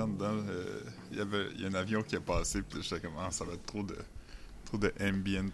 [0.00, 0.80] rentrant dedans, euh,
[1.12, 3.30] il y avait il y a un avion qui est passé, puis j'étais comme, ah,
[3.30, 3.96] ça va être trop de,
[4.64, 5.50] trop de ambient.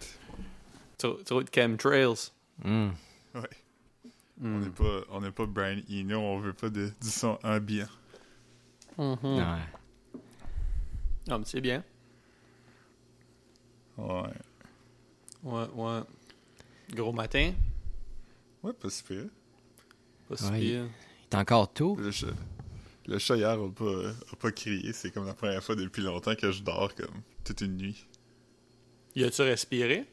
[0.98, 2.30] Trop, trop de chemtrails.
[2.64, 2.88] Hmm.
[3.34, 3.40] Ouais.
[4.42, 4.60] On Hmm.
[4.64, 7.86] n'est pas, on n'est pas Brian Eno, on veut pas de, du son ambiant.
[8.98, 9.16] Mhm.
[9.22, 9.62] Ouais.
[11.28, 11.82] Ah, mais c'est bien.
[13.96, 14.30] Ouais.
[15.42, 16.00] Ouais, ouais.
[16.94, 17.52] Gros matin.
[18.62, 19.24] Ouais, pas si pire.
[20.28, 20.88] Pas si Ouais, pire.
[21.32, 21.96] Il est encore tôt.
[23.06, 24.92] Le chat hier a pas, a pas crié.
[24.92, 28.06] C'est comme la première fois depuis longtemps que je dors comme toute une nuit.
[29.14, 30.04] Y a-tu respiré?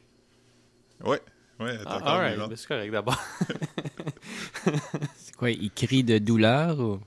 [1.02, 1.20] Ouais,
[1.60, 2.48] ouais, t'as Ah, vivant.
[2.48, 3.20] ben, c'est correct d'abord.
[5.16, 7.00] C'est quoi, il crie de douleur ou?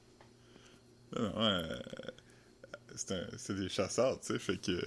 [1.16, 1.80] Non, non, euh,
[2.95, 4.80] c'est un- c'est des chasseurs, tu sais, fait que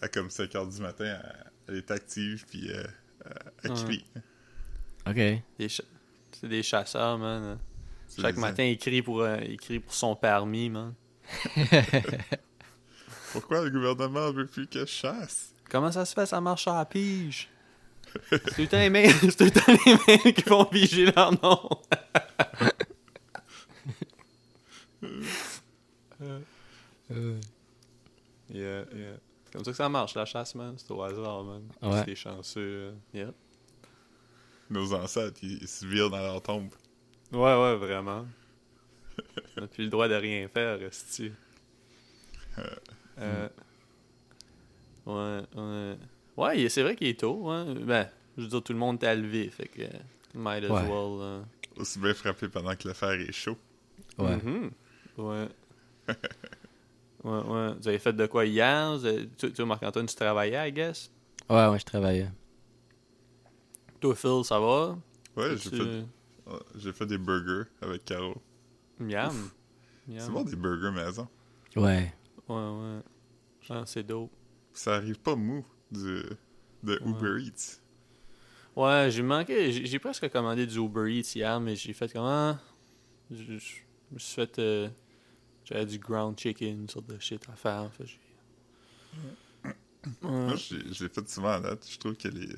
[0.00, 2.84] à comme 5 heures du matin, elle, elle est active, puis euh,
[3.62, 4.04] elle crie.
[5.06, 5.42] Ok.
[6.32, 7.58] C'est des chasseurs, man.
[8.20, 10.94] Chaque matin, il crie, pour, euh, il crie pour son permis, man.
[13.32, 15.52] Pourquoi le gouvernement veut plus que je chasse?
[15.70, 17.48] Comment ça se fait, ça marche à la pige?
[18.30, 21.12] C'est tout le temps les mêmes, c'est tout le temps les mêmes qui vont piger
[21.12, 21.68] leur nom.
[28.50, 29.16] Yeah, yeah.
[29.44, 30.74] C'est comme ça que ça marche, la chasse, man.
[30.78, 31.62] C'est au hasard, man.
[31.82, 32.02] Ouais.
[32.04, 32.60] C'est chanceux.
[32.60, 33.32] euh, Yeah.
[34.70, 36.68] Nos ancêtres, ils, ils se virent dans leur tombe.
[37.32, 38.26] Ouais, ouais, vraiment.
[39.56, 41.30] On n'a plus le droit de rien faire, resti.
[43.18, 43.48] Euh,
[45.06, 45.96] ouais, ouais.
[46.36, 47.74] Ouais, il- c'est vrai qu'il est tôt, hein.
[47.82, 49.82] Ben, je veux dire, tout le monde t'a levé, fait que
[50.34, 50.82] might as Ouais.
[50.82, 51.20] well.
[51.20, 51.42] euh,
[51.76, 53.56] Aussi bien frapper pendant que le fer est chaud.
[54.18, 54.36] Ouais.
[54.36, 54.70] mhm.
[55.18, 55.48] Ouais.
[57.24, 57.74] ouais, ouais.
[57.80, 58.66] Vous avez fait de quoi hier?
[58.92, 61.10] Avez- Toi, toi, Marc-Antoine, tu travaillais, I guess?
[61.50, 62.30] Ouais, ouais, je travaillais.
[64.00, 64.96] Toi, Phil, ça va?
[65.36, 66.04] Ouais, j'ai Tu- fait, ouais,
[66.76, 68.40] j'ai fait des burgers avec Caro.
[68.98, 69.50] Miam.
[70.06, 70.20] Miam.
[70.20, 71.28] C'est bon des burgers maison.
[71.76, 72.12] Ouais.
[72.48, 73.00] Ouais, ouais.
[73.70, 74.30] Ah, c'est dope.
[74.72, 76.22] Ça arrive pas mou du,
[76.82, 76.98] de Ouais.
[77.10, 77.80] Uber Eats.
[78.76, 79.72] Ouais, j'ai manqué.
[79.86, 82.56] J'ai presque commandé du Uber Eats hier, mais j'ai fait comment
[83.30, 83.74] Je je-
[84.12, 84.58] me suis fait.
[84.58, 84.88] euh,
[85.64, 87.90] J'avais du ground chicken, une sorte de shit à faire.
[87.92, 89.70] Fait que j'ai-
[90.22, 91.86] Moi, je l'ai fait souvent à date.
[91.90, 92.48] Je trouve que les,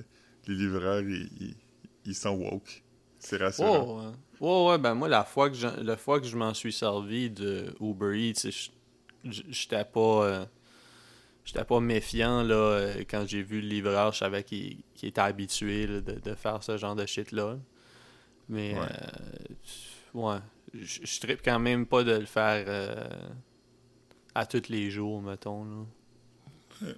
[0.46, 1.56] les livreurs, ils, ils,
[2.04, 2.84] ils sont woke.
[3.20, 4.00] C'est rassurant.
[4.00, 4.06] Ouais,
[4.40, 4.66] ouais.
[4.72, 7.72] Ouais, ben moi, la fois que, j'en- la fois que je m'en suis servi de
[7.80, 8.70] Uber Eats, je-
[9.30, 10.24] je- j'étais pas.
[10.24, 10.44] euh,
[11.44, 15.86] J'étais pas méfiant là, euh, quand j'ai vu le livreur, je savais qu'il était habitué
[15.86, 17.56] là, de, de faire ce genre de shit-là.
[18.48, 18.86] Mais, Ouais.
[18.86, 20.38] euh, ouais,
[20.74, 23.08] je je trippe quand même pas de le faire euh,
[24.34, 25.64] à tous les jours, mettons.
[26.82, 26.92] Là.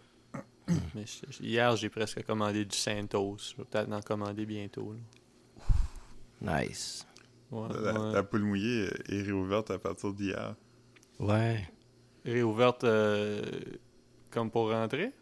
[0.95, 3.37] Mais je- hier, j'ai presque commandé du Santos.
[3.39, 4.93] Je vais peut-être en commander bientôt.
[4.93, 4.99] là.
[6.43, 7.07] Nice.
[7.51, 8.13] Ouais, La, ouais.
[8.15, 10.55] la poule mouillée est réouverte à partir d'hier.
[11.19, 11.69] Ouais.
[12.25, 13.43] Réouverte euh,
[14.31, 15.13] comme pour rentrer?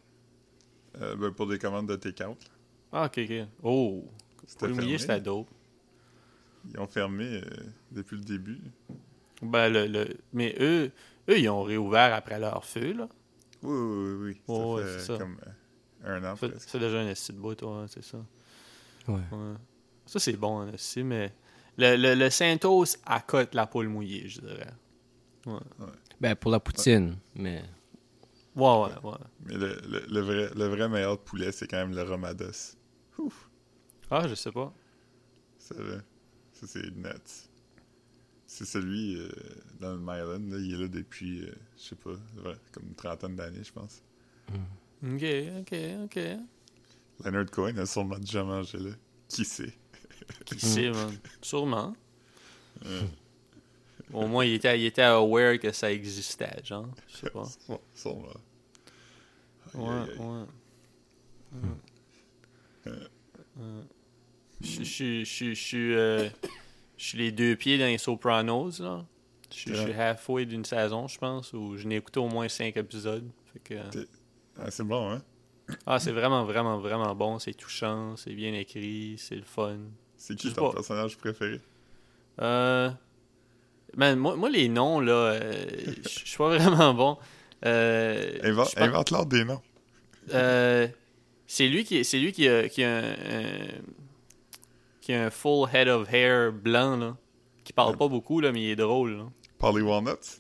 [1.01, 2.39] Euh, ben, pour des commandes de take-out.
[2.45, 2.51] là.
[2.93, 3.47] Ah, ok, ok.
[3.63, 4.05] Oh!
[4.47, 4.99] C'était Pour le mouiller, fermé.
[4.99, 5.49] c'était dope.
[6.73, 7.45] Ils ont fermé euh,
[7.93, 8.61] depuis le début.
[9.43, 10.09] Ben, le, le...
[10.33, 10.91] Mais eux,
[11.29, 13.09] eux, ils ont réouvert après leur feu, là.
[13.63, 14.17] Oui, oui, oui.
[14.25, 14.41] oui.
[14.47, 15.19] Ça Ouais, ouais, fait c'est ça.
[15.19, 15.37] comme
[16.05, 18.19] euh, un an Ça c'est déjà un esti de bout, toi, hein, c'est ça.
[19.09, 19.15] Ouais.
[19.33, 19.55] Ouais.
[20.11, 21.33] Ça, c'est bon, un esti, mais...
[21.79, 24.73] Le, le, le Santos accote la poule mouillée, je dirais.
[26.21, 27.63] Ben, pour la poutine, mais.
[28.57, 29.17] Ouais, ouais, ouais.
[29.47, 32.77] Mais le, le, le vrai, le vrai meilleur de poulet, c'est quand même le Romados.
[33.19, 33.49] Ouf,
[34.11, 34.75] Ah, je sais pas.
[35.59, 35.99] ça, là,
[36.53, 37.49] ça c'est nuts.
[38.47, 39.29] C'est celui euh,
[39.79, 42.95] dans le Myland, là, il est là depuis, euh, je sais pas, ouais, comme une
[42.97, 44.03] trentaine d'années, je pense.
[45.03, 45.25] Ok,
[45.61, 46.19] ok, ok.
[47.25, 48.91] Leonard Cohen a sûrement déjà mangé là.
[49.29, 49.73] Qui sait?
[50.45, 51.17] Qui sait, man?
[51.43, 51.95] Sûrement.
[52.87, 53.03] Euh,
[54.13, 56.89] Au moins, il était, il était aware que ça existait, genre.
[57.09, 57.43] Je sais pas.
[57.69, 58.29] sû- sûrement.
[59.75, 60.19] Ouais, aïe, aïe.
[60.19, 60.45] ouais.
[64.63, 66.29] Je suis euh,
[66.97, 69.05] je suis les deux pieds dans les Sopranos, là.
[69.53, 73.29] Je suis- halfway d'une saison, je pense, où je n'ai écouté au moins cinq épisodes.
[73.65, 73.75] Que,
[74.59, 75.23] Ah, c'est bon, hein?
[75.87, 77.39] ah, c'est vraiment, vraiment, vraiment bon.
[77.39, 79.79] C'est touchant, c'est bien écrit, c'est le fun.
[80.23, 80.75] C'est qui ton pas.
[80.75, 81.61] personnage préféré?
[82.43, 82.91] Euh,
[83.97, 85.63] man, moi, moi, les noms, là, euh,
[86.03, 87.19] je suis pas vraiment bon.
[87.65, 89.61] Euh, Invente, invente-leur des noms.
[90.35, 90.87] Euh,
[91.47, 93.81] c'est lui qui c'est lui qui a, qui a un, un-
[95.01, 97.17] qui a un full head of hair blanc là,
[97.65, 97.97] qui parle Ouais.
[97.97, 99.17] pas beaucoup là, mais il est drôle.
[99.17, 99.25] Là.
[99.59, 100.39] Polly Walnuts?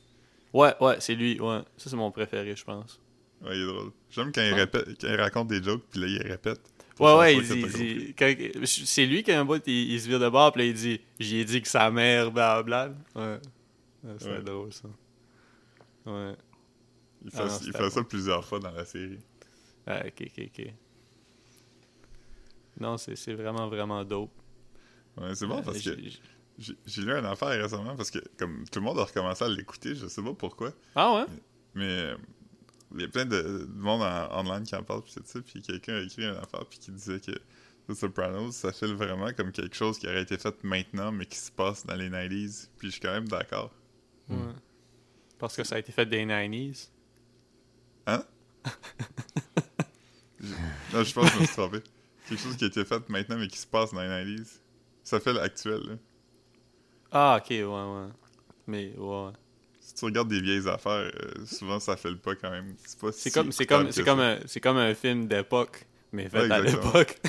[0.53, 1.41] Ouais, ouais, c'est lui.
[1.41, 3.01] Ouais, ça c'est mon préféré, je pense.
[3.43, 3.91] Ouais, il est drôle.
[4.11, 6.61] J'aime quand il, répète, quand il raconte des jokes, puis là, il répète.
[7.01, 10.29] Ouais, ouais, il dit, c'est lui qui a un bout, il, il se vire de
[10.29, 12.95] bord, puis là, il dit, j'y ai dit que sa mère, blablabla.
[13.15, 13.41] Ouais,
[14.05, 14.43] ouais Ouais.
[14.43, 14.89] drôle ça.
[16.07, 16.35] Ouais.
[17.25, 19.19] Il Ah fait, non, il c'était fait ça plusieurs fois dans la série.
[19.87, 20.67] Ah, ok, ok, ok.
[22.79, 24.31] Non, c'est c'est vraiment, vraiment dope.
[25.17, 25.91] Ouais, c'est bon Euh, parce que
[26.59, 29.95] j'ai- lu une affaire récemment parce que comme tout le monde a recommencé à l'écouter,
[29.95, 31.25] je sais pas pourquoi, Ah ouais?
[31.75, 32.15] mais
[32.95, 35.41] il y a plein de, de monde en, online qui en parle puis tout ça,
[35.41, 37.33] puis quelqu'un a écrit une affaire puis qui disait que
[37.89, 41.39] The Sopranos, ça file vraiment comme quelque chose qui aurait été fait maintenant mais qui
[41.39, 43.73] se passe dans les 90s, puis je suis quand même d'accord.
[44.29, 44.37] Ouais.
[45.39, 46.89] Parce que ça a été fait des 90s.
[48.07, 48.25] Hein?
[50.93, 51.81] non, je pense que je me suis trompé.
[52.29, 54.61] Quelque chose qui a été fait maintenant mais qui se passe dans les 90s.
[55.03, 55.95] Ça fait l'actuel, là.
[57.13, 58.09] Ah, ok, ouais, ouais.
[58.67, 59.33] Mais, ouais.
[60.01, 62.75] Tu regardes des vieilles affaires, euh, souvent ça fait le pas quand même.
[62.87, 65.85] C'est pas C'est si comme, c'est comme, c'est comme, un, c'est comme un film d'époque,
[66.11, 67.19] mais fait Ouais, à l'époque.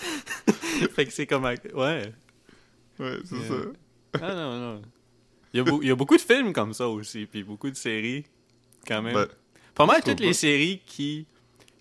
[0.94, 2.12] fait que c'est comme, un- ouais.
[2.98, 3.48] Ouais, c'est Yeah.
[3.48, 3.54] ça.
[4.22, 4.82] Ah non, non.
[5.52, 7.76] Il y, a il y a beaucoup de films comme ça aussi, puis beaucoup de
[7.76, 8.24] séries,
[8.86, 9.14] quand même.
[9.14, 9.28] Ben,
[9.74, 11.26] Pas mal toutes les séries qui,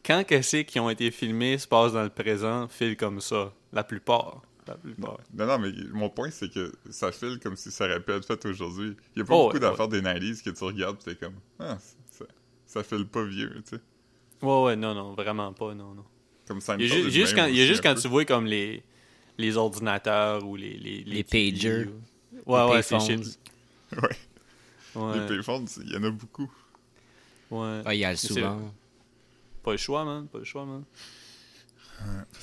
[0.06, 3.54] quand que c'est qui ont été filmées, se passent dans le présent, filent comme ça.
[3.72, 4.42] La plupart.
[4.98, 5.18] Non,
[5.48, 8.46] non, mais mon point, c'est que ça file comme si ça aurait pu être fait
[8.46, 8.96] aujourd'hui.
[9.16, 11.36] Il y a pas Oh, beaucoup ouais, d'affaires 90s que tu regardes pis t'es comme,
[11.60, 11.78] ah,
[12.12, 12.26] ça,
[12.66, 13.82] ça file pas vieux, tu sais.
[14.42, 16.06] Ouais, ouais, non, non, vraiment pas, non, non.
[16.48, 16.92] Comme Il Seinfeld.
[16.92, 18.02] y a, ju- juste quand, il y a juste quand peu.
[18.02, 18.84] tu vois comme les,
[19.38, 20.78] les ordinateurs ou les...
[20.78, 21.86] Les, Les keys pagers.
[21.88, 23.40] ou- Ouais, Les ouais, c'est shit.
[23.92, 24.10] Ouais,
[24.92, 26.52] les Ouais, payphones, il y en a beaucoup.
[27.52, 27.82] ouais.
[27.86, 28.74] Ah, il y a souvent.
[29.64, 30.84] Pas le choix, man, pas le choix, man.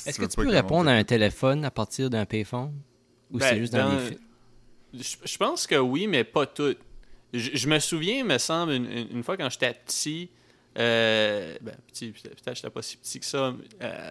[0.07, 2.73] Est-ce que tu peux répondre à un téléphone à partir d'un payphone?
[3.31, 4.19] Ou Ben, c'est juste dans, dans- les films?
[4.95, 6.75] Je, je pense que oui, mais pas tout.
[7.33, 10.31] Je, je me souviens, me semble, une, fois quand j'étais petit,
[10.79, 14.11] euh, ben, petit, peut-être j'étais pas si petit que ça, euh,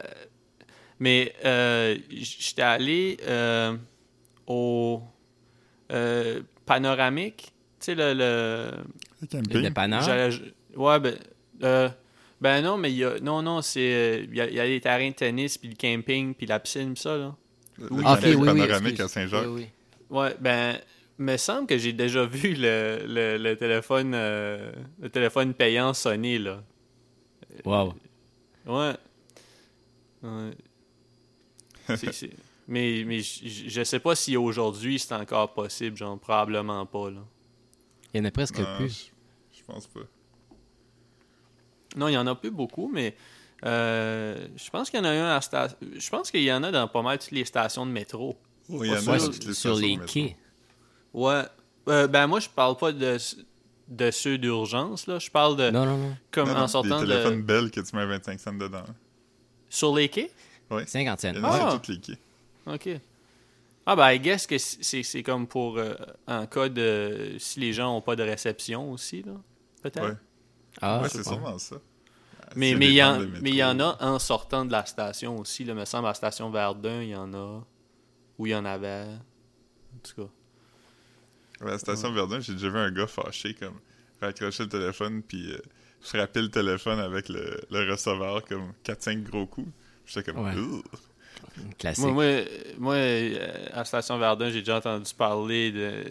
[0.99, 3.75] mais euh, j'étais allé euh,
[4.47, 5.01] au
[5.91, 8.13] euh, panoramique, tu sais, le...
[8.13, 8.71] le
[9.21, 9.27] Le
[9.61, 9.61] camping.
[10.75, 11.17] ouais, ben,
[11.63, 11.89] euh,
[12.45, 14.59] ben non, mais il y a, non, non, c'est, euh, il y, a, il y
[14.59, 17.35] a les terrains de tennis, puis le camping, puis la piscine, puis ça, là.
[17.79, 19.47] Le Ah, oui, oui, panoramique à Saint-Jacques.
[19.47, 19.67] Oui,
[20.11, 20.15] oui.
[20.15, 20.77] Ouais, ben,
[21.17, 24.71] me semble que j'ai déjà vu le, le, le téléphone euh,
[25.01, 26.61] le téléphone payant sonner, là.
[27.65, 27.95] Wow.
[28.67, 28.93] Ouais.
[30.21, 30.51] Ouais.
[31.95, 32.31] C'est- c'est-
[32.67, 37.21] Mais, mais je sais pas si aujourd'hui c'est encore possible, genre, probablement pas, là.
[38.13, 39.11] Il y en a presque Non, plus.
[39.51, 40.01] Je, je pense pas.
[41.95, 43.15] Non, il y en a plus beaucoup, mais
[43.65, 46.61] euh, je pense qu'il y en a un à sta- Je pense qu'il y en
[46.63, 48.37] a dans pas mal toutes les stations de métro.
[48.69, 50.35] Oui, il y en a sur les sur les de quais.
[51.13, 51.43] Ouais.
[51.87, 53.17] Euh, ben, moi, je parle pas de,
[53.87, 55.19] de ceux d'urgence, là.
[55.19, 55.69] Je parle de.
[55.69, 56.17] Non, non, non.
[56.31, 57.11] Comme Non, en non, sortant Des de.
[57.11, 58.83] téléphones belles que tu mets 25 cents dedans.
[59.69, 60.31] Sur les quais?
[60.85, 61.29] 50 cents.
[61.29, 61.69] Il y en a Ah.
[61.71, 62.19] sur toutes les quais.
[62.65, 62.89] OK.
[63.85, 65.77] Ah, ben, I guess que c'est c'est comme pour.
[65.77, 65.93] euh,
[66.27, 67.35] en cas de.
[67.37, 69.33] Si les gens ont pas de réception aussi, là.
[69.83, 70.07] Peut-être.
[70.09, 70.15] Ouais,
[70.81, 71.77] Ah, ouais c'est sûrement ça.
[72.55, 75.63] Mais y il y, mais il y en a en sortant de la station aussi.
[75.63, 77.63] Là, me semble, à la station Verdun, il y en a.
[78.37, 79.05] Où il y en avait.
[79.05, 80.29] En tout cas.
[81.65, 83.79] À la station Verdun, j'ai déjà vu un gars fâché, comme,
[84.21, 85.57] raccrocher le téléphone, puis euh,
[86.01, 89.71] frapper le téléphone avec le, le receveur, comme 4-5 gros coups.
[90.05, 90.53] J'étais comme, Ouais.
[91.77, 92.05] Classique.
[92.05, 92.25] Moi, moi,
[92.77, 96.03] moi, euh, à la station Verdun, j'ai déjà entendu parler de.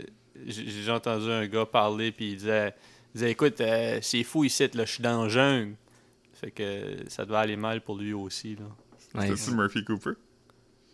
[0.46, 2.74] J'ai j'ai déjà entendu un gars parler, puis il disait,
[3.14, 5.76] il disait Écoute, euh, c'est fou ici, là, je suis dans le jungle.
[6.32, 8.64] Fait que ça devait aller mal pour lui aussi, là.
[8.98, 10.12] C'était-tu Murphy Cooper?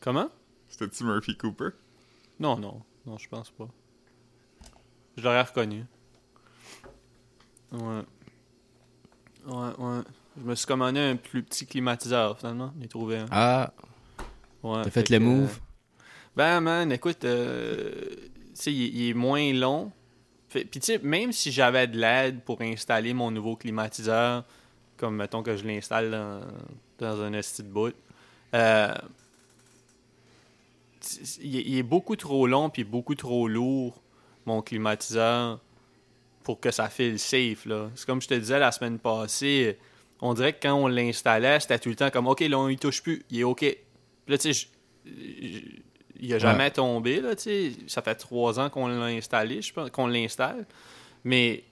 [0.00, 0.28] Comment?
[0.68, 1.70] C'était-tu Murphy Cooper?
[2.38, 3.68] Non, non, non, je pense pas.
[5.16, 5.84] Je l'aurais reconnu.
[7.72, 8.02] Ouais.
[9.46, 10.00] Ouais, ouais.
[10.38, 12.72] Je me suis commandé un plus petit climatiseur, finalement.
[12.80, 13.26] J'ai trouvé un.
[13.30, 13.72] Ah,
[14.62, 15.50] Ouais, t'as fait le move?
[15.50, 15.60] euh,
[16.36, 19.90] Ben, man, écoute, euh, tu sais, il est moins long.
[20.50, 24.44] Puis, tu sais, même si j'avais de l'aide pour installer mon nouveau climatiseur,
[24.96, 26.40] comme mettons que je l'installe dans,
[26.98, 27.94] dans un esti de bout,
[28.54, 28.92] euh,
[31.40, 34.00] il, est- beaucoup trop long puis beaucoup trop lourd,
[34.44, 35.60] mon climatiseur,
[36.42, 37.64] pour que ça file safe.
[37.66, 37.90] là.
[37.94, 39.78] C'est comme je te disais la semaine passée,
[40.20, 42.76] on dirait que quand on l'installait, c'était tout le temps comme OK, là, on y
[42.76, 43.60] touche plus, il est OK.
[43.60, 43.78] Puis
[44.26, 44.66] là, tu sais,
[46.22, 47.72] il a jamais tombé, là, tu sais.
[47.86, 50.66] Ça fait trois ans qu'on l'a installé, je pense, qu'on l'installe.
[51.24, 51.64] Mais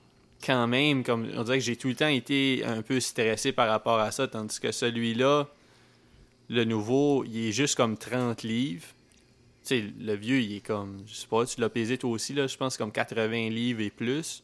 [0.45, 3.69] quand même, comme on dirait que j'ai tout le temps été un peu stressé par
[3.69, 5.49] rapport à ça, tandis que celui-là,
[6.49, 8.87] le nouveau, il est juste comme 30 livres.
[9.67, 12.33] Tu sais, le vieux, il est comme, je sais pas, tu l'as pesé toi aussi,
[12.33, 14.43] là, je pense comme 80 livres et plus.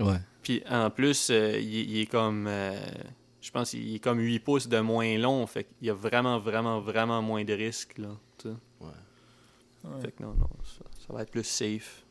[0.00, 0.16] Ouais.
[0.42, 2.46] Puis en plus, euh, il, est- il est comme.
[2.48, 2.78] euh,
[3.40, 5.46] je pense qu'il est comme 8 pouces de moins long.
[5.46, 7.96] Fait qu'il y a vraiment, vraiment, vraiment moins de risques.
[7.98, 8.08] Là.
[9.86, 9.94] Ouais.
[9.94, 10.00] Ouais.
[10.02, 12.04] Fait que non, non, ça, ça va être plus safe.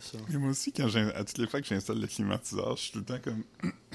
[0.00, 0.18] ça.
[0.32, 2.92] Et moi aussi, quand j'ai- à toutes les fois que j'installe le climatiseur, je suis
[2.92, 3.42] tout le temps comme.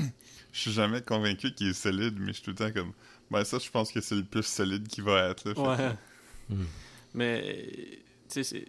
[0.51, 2.93] je suis jamais convaincu qu'il est solide, mais je suis tout le temps comme.
[3.31, 5.47] Ben, ça, je pense que c'est le plus solide qui va être.
[5.47, 6.53] Là, que-.
[6.53, 6.65] Hmm.
[7.13, 8.65] Mais, tu sais,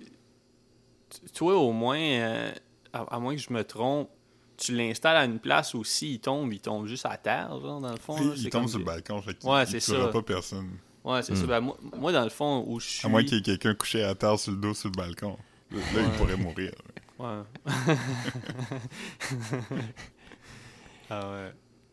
[1.34, 2.52] toi, au moins, euh,
[2.92, 4.10] à, à moins que je me trompe,
[4.56, 7.92] tu l'installes à une place où s'il tombe, il tombe juste à terre, genre, dans
[7.92, 8.16] le fond.
[8.16, 10.08] là, il tombe comme sur le balcon, fait qu'il Ouais, il ça.
[10.08, 10.70] pas personne.
[11.08, 11.36] Ouais, c'est Hmm.
[11.36, 11.46] ça.
[11.46, 13.06] Ben, moi, moi, dans le fond, où je suis...
[13.06, 15.38] À moins qu'il y ait quelqu'un couché à terre sur le dos sur le balcon.
[15.70, 16.72] Là, il pourrait mourir.
[17.18, 17.42] Ouais.
[21.10, 21.52] ah ouais.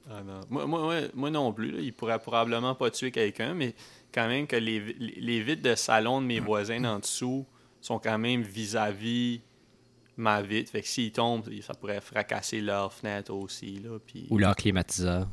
[0.10, 0.42] Ah non.
[0.50, 1.72] Moi, moi, moi, moi non plus.
[1.72, 1.80] Là.
[1.80, 3.76] Il pourrait probablement pas tuer quelqu'un, mais
[4.14, 7.46] quand même que les, les vitres de salon de mes voisins en dessous
[7.82, 9.42] sont quand même vis-à-vis
[10.18, 10.72] ma vitre.
[10.72, 13.80] Fait que s'ils tombent, ça pourrait fracasser leur fenêtre aussi.
[13.80, 14.28] Là, puis...
[14.30, 15.28] Ou leur climatiseur.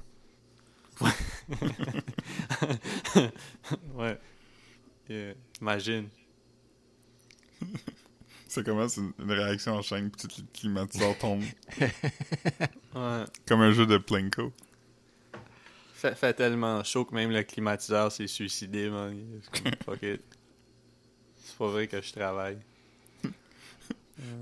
[3.94, 4.18] ouais.
[5.08, 5.34] Yeah.
[5.60, 6.08] Imagine.
[8.48, 11.42] Ça commence une, une réaction en chaîne, puis tout le climatiseur tombe.
[12.94, 13.24] Ouais.
[13.46, 14.52] comme un jeu de Plinko.
[15.94, 19.16] Fait, fait tellement chaud que même le climatiseur s'est suicidé, man.
[19.54, 20.20] C'est Fuck it.
[21.42, 22.58] C'est pas vrai que je travaille.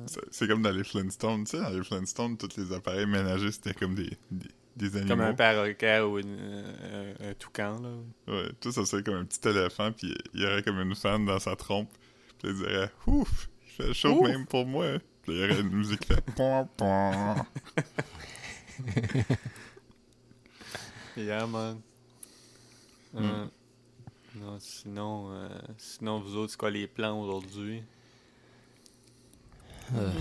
[0.07, 1.45] C'est- C'est comme dans les Flintstones.
[1.45, 5.09] Tu sais, dans les Flintstones, tous les appareils ménagers, c'était comme des, des, des animaux.
[5.09, 7.91] Comme un perroquet ou une- euh, un, toucan, là.
[8.33, 11.25] Ouais, tout ça serait comme un petit éléphant, puis il y aurait comme une fan
[11.27, 11.91] dans sa trompe.
[12.39, 14.29] Puis il dirait Ouf, il fait chaud Ouf.
[14.29, 14.99] même pour moi.
[15.23, 17.45] Puis il y aurait une musique qui fait Pom, pom.
[21.17, 21.81] Yeah, man.
[23.17, 23.49] Euh, Hmm.
[24.41, 27.83] Non, sinon, euh, sinon, vous autres, c'est quoi les plans aujourd'hui?
[29.97, 30.13] Euh,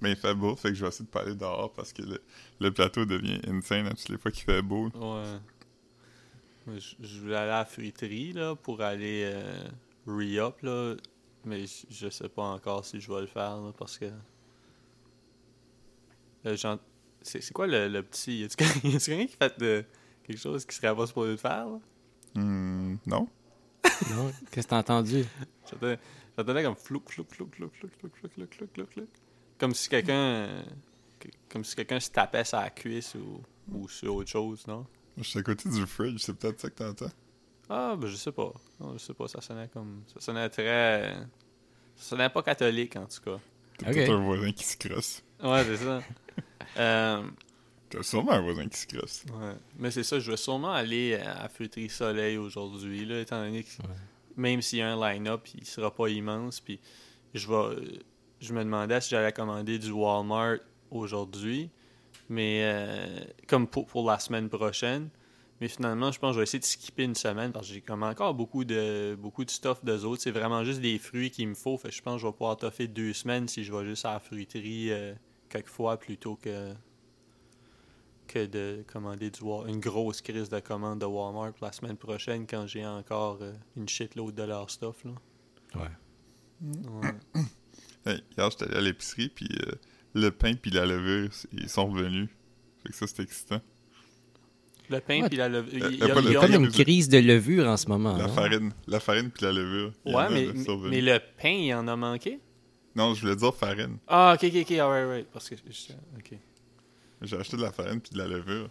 [0.00, 2.02] Mais il fait beau, fait que je vais essayer de pas aller dehors parce que
[2.02, 2.20] le,
[2.60, 4.90] le plateau devient insane à toutes les fois qu'il fait beau.
[4.94, 6.78] Ouais.
[6.78, 9.68] Je, je voulais aller à la fruiterie, là, pour aller euh,
[10.06, 10.94] re-up, là.
[11.44, 14.10] Mais je, je sais pas encore si je vais le faire, là, parce que...
[16.46, 16.56] Euh,
[17.22, 18.40] c'est c'est quoi le, le petit...
[18.40, 19.84] Y a-tu quelqu'un y a-tu quelqu'un qui fait de,
[20.24, 21.80] quelque chose qui serait pas supposé le faire, là?
[22.34, 23.28] Hmm, non?
[24.10, 24.32] non?
[24.50, 25.24] Qu'est-ce que t'as entendu?
[26.36, 29.08] J'entendais comme flouk, flouk, flouk, flouk, flouk, flouk, flouk, flouk, flouk, flouk.
[29.60, 30.64] Comme si quelqu'un...
[31.20, 34.84] que- Comme si quelqu'un se tapait sur la cuisse ou, ou sur autre chose, non?
[35.16, 37.12] Je suis à côté du fridge, c'est peut-être ça que t'entends.
[37.68, 38.52] Ah, ben je sais pas.
[38.80, 40.02] Non, je sais pas, ça sonnait comme...
[40.12, 41.14] Ça sonnait très...
[41.94, 43.38] Ça sonnait pas catholique, en tout cas.
[43.78, 43.94] T'as Ok.
[43.94, 45.22] peut-être un voisin qui se crosse.
[45.42, 46.02] Ouais, c'est ça.
[46.78, 47.22] euh,
[47.90, 49.24] T'as sûrement un voisin qui se crosse.
[49.30, 49.54] ouais.
[49.78, 53.82] Mais c'est ça, je vais sûrement aller à Fruiterie Soleil aujourd'hui, là, étant donné que
[53.82, 53.94] Ouais.
[54.36, 56.80] même s'il y a un line-up, il sera pas immense, puis
[57.34, 58.00] je vais...
[58.40, 60.58] Je me demandais si j'allais commander du Walmart
[60.90, 61.70] aujourd'hui,
[62.28, 65.10] mais euh, comme pour, pour la semaine prochaine.
[65.60, 67.82] Mais finalement, je pense que je vais essayer de skipper une semaine parce que j'ai
[67.82, 70.22] comme encore beaucoup de beaucoup de stuff d'eux autres.
[70.22, 71.76] C'est vraiment juste des fruits qu'il me faut.
[71.76, 74.06] Fait que je pense que je vais pouvoir toffer deux semaines si je vais juste
[74.06, 75.14] à la fruiterie euh,
[75.50, 76.72] quelques fois plutôt que
[78.26, 82.46] que de commander du une grosse crise de commande de Walmart pour la semaine prochaine
[82.46, 85.04] quand j'ai encore euh, une shitload de leur stuff.
[85.04, 85.12] Là.
[85.74, 85.90] Ouais.
[87.02, 87.42] Ouais.
[88.06, 89.72] Hey, hier, j'étais allé à l'épicerie, puis euh,
[90.14, 92.28] le pain puis la levure, ils sont revenus.
[92.82, 93.60] Fait que ça, c'est excitant.
[94.88, 95.84] Le pain puis la levure.
[95.84, 98.16] Euh, il y euh, a- Comme pain, une crise de levure en ce moment.
[98.16, 98.32] La non?
[98.32, 99.92] farine, la farine puis la levure.
[100.04, 100.48] il Ouais, mais,
[100.88, 102.40] mais, le pain, il en a manqué?
[102.96, 103.98] Non, je voulais dire farine.
[104.08, 105.26] Ah, ok, ok, ok, alright, right.
[105.32, 105.54] Parce que.
[105.56, 105.92] je-.
[107.22, 108.68] J'ai acheté de la farine puis de la levure.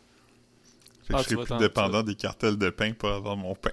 [1.03, 3.37] Fait que Ah, je tu serai vas plus dépendant des cartels de pain pour avoir
[3.37, 3.71] mon pain.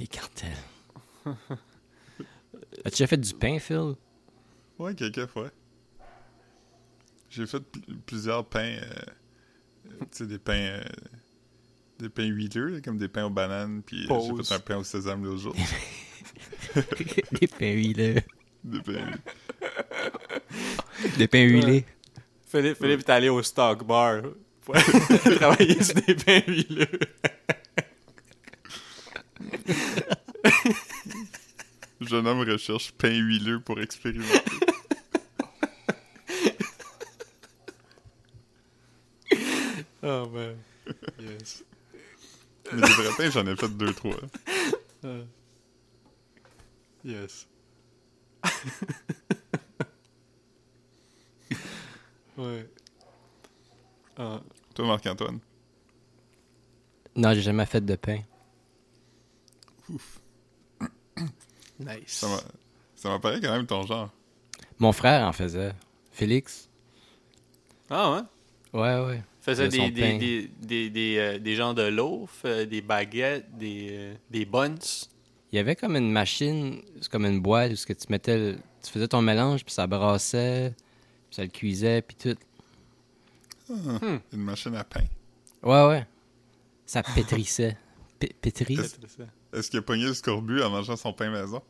[0.00, 0.56] Les cartels.
[2.84, 3.94] As-tu déjà fait du pain, Phil?
[4.78, 5.50] Ouais, quelques fois.
[7.30, 8.78] J'ai fait pl- plusieurs pains.
[8.80, 8.94] euh,
[9.86, 10.54] euh, tu sais, des pains.
[10.54, 10.82] euh,
[11.98, 13.82] des pains huileux, là, comme des pains aux bananes.
[13.84, 15.56] Puis euh, j'ai fait un pain au sésame l'autre jour.
[17.40, 18.22] Des pains huilés.
[18.64, 19.18] des pains huilés.
[21.16, 21.84] Des pains huilés.
[22.46, 24.22] Philippe, Philippe est allé au stock bar
[24.62, 24.74] pour
[25.36, 26.86] travailler sur des pains huileux.
[32.00, 34.57] Jeune homme recherche pain huileux pour expérimenter.
[40.02, 40.56] Oh man.
[41.18, 41.64] Yes.
[42.72, 44.16] Mais des vrais pains, j'en ai fait deux, trois.
[45.04, 45.24] Euh,
[47.04, 47.46] yes.
[52.36, 52.68] ouais.
[54.16, 54.40] Ah,
[54.74, 55.38] Toi, Marc-Antoine?
[57.16, 58.20] Non, j'ai jamais fait de pain.
[61.80, 61.98] nice.
[62.06, 62.42] Ça m'a-
[62.94, 64.10] ça m'apparaît quand même ton genre.
[64.78, 65.72] Mon frère en faisait.
[66.12, 66.68] Félix.
[67.90, 68.22] Ah ouais?
[68.80, 69.22] Ouais, ouais.
[69.40, 70.18] Faisait des, des, pain.
[70.18, 74.74] des, des, des, euh, des genres de loaf, euh, des baguettes, des, euh, des buns.
[75.52, 78.36] Il y avait comme une machine, c'est comme une boîte où ce que tu mettais,
[78.36, 80.74] le- tu faisais ton mélange, puis ça brassait,
[81.28, 82.36] puis ça le cuisait, puis tout.
[83.70, 85.04] Une machine à pain.
[85.62, 86.06] Ouais, ouais.
[86.86, 87.76] Ça pétrissait.
[88.18, 88.78] P- pétrit?
[88.78, 88.96] Est-ce-
[89.52, 91.62] Est-ce qu'il a pogné le scorbut en mangeant son pain maison?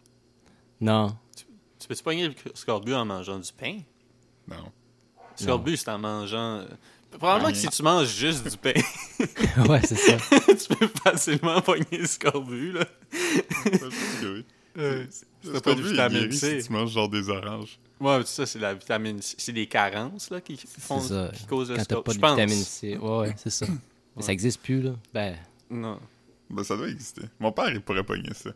[0.80, 1.16] Non.
[1.78, 3.80] Tu peux-tu pogner le scorbut en mangeant du pain?
[4.48, 4.72] Non.
[5.38, 6.64] Le scorbut, c'est en mangeant...
[7.10, 8.72] Probablement que si tu manges juste du pain,
[9.68, 10.16] ouais, c'est ça.
[10.46, 12.84] tu peux facilement pogner le scorbut, là.
[13.12, 14.44] Je pense que oui.
[14.76, 15.06] Euh,
[15.42, 16.60] t'as pas est vitamine C.
[16.60, 17.78] si tu manges genre des oranges.
[17.98, 19.34] Ouais, ça, c'est la vitamine C.
[19.38, 21.00] C'est des carences, là, qui font...
[21.00, 21.30] C'est ça.
[21.34, 22.96] Qui causent le Quand t'as pas de vitamine C.
[22.96, 23.66] Ouais, ouais, c'est ça.
[24.16, 24.92] Mais ça existe plus, là.
[25.12, 25.36] Ben,
[25.70, 25.98] Non.
[26.50, 27.22] Ben, ça doit exister.
[27.40, 28.50] Mon père, il pourrait pogner ça.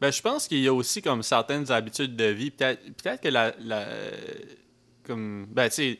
[0.00, 2.50] Ben, je pense qu'il y a aussi comme certaines habitudes de vie.
[2.50, 3.86] Peut-être peut-être que la, la.
[5.04, 5.46] Comme.
[5.50, 5.98] Ben, tu sais.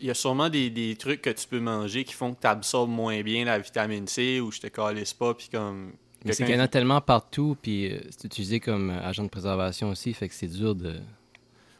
[0.00, 2.46] Il y a sûrement des, des trucs que tu peux manger qui font que tu
[2.46, 5.34] absorbes moins bien la vitamine C ou je te calisse pas.
[5.34, 5.92] Puis comme.
[6.24, 9.24] mais c'est qu'il y en a tellement partout, puis euh, c'est utilisé comme euh, agent
[9.24, 11.00] de préservation aussi, fait que c'est dur de...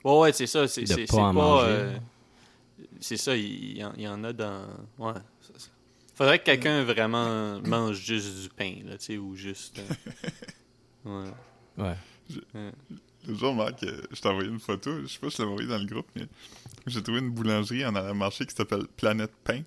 [0.04, 0.66] Ouais, ouais, c'est ça.
[0.68, 1.66] C'est De c'est- pas c'est en manger.
[1.68, 1.96] euh,
[3.00, 4.66] c'est ça, il y, en, il y en a dans.
[4.98, 5.12] Ouais.
[5.40, 5.68] ça.
[6.14, 9.80] Faudrait que quelqu'un vraiment mange juste du pain, là, tu sais, ou juste.
[11.06, 11.26] euh,
[11.78, 11.94] ouais.
[12.54, 12.70] Ouais.
[13.26, 15.00] Le jour, Marc, euh, je t'ai envoyé une photo.
[15.02, 16.26] Je sais pas si je l'ai envoyé dans le groupe, mais
[16.86, 19.62] j'ai trouvé une boulangerie en allant marché qui s'appelle Planète Pain.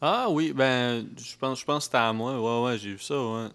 [0.00, 2.38] Ah oui, ben, je pense, je pense que c'était à moi.
[2.38, 3.48] Ouais, ouais, j'ai vu ça, ouais.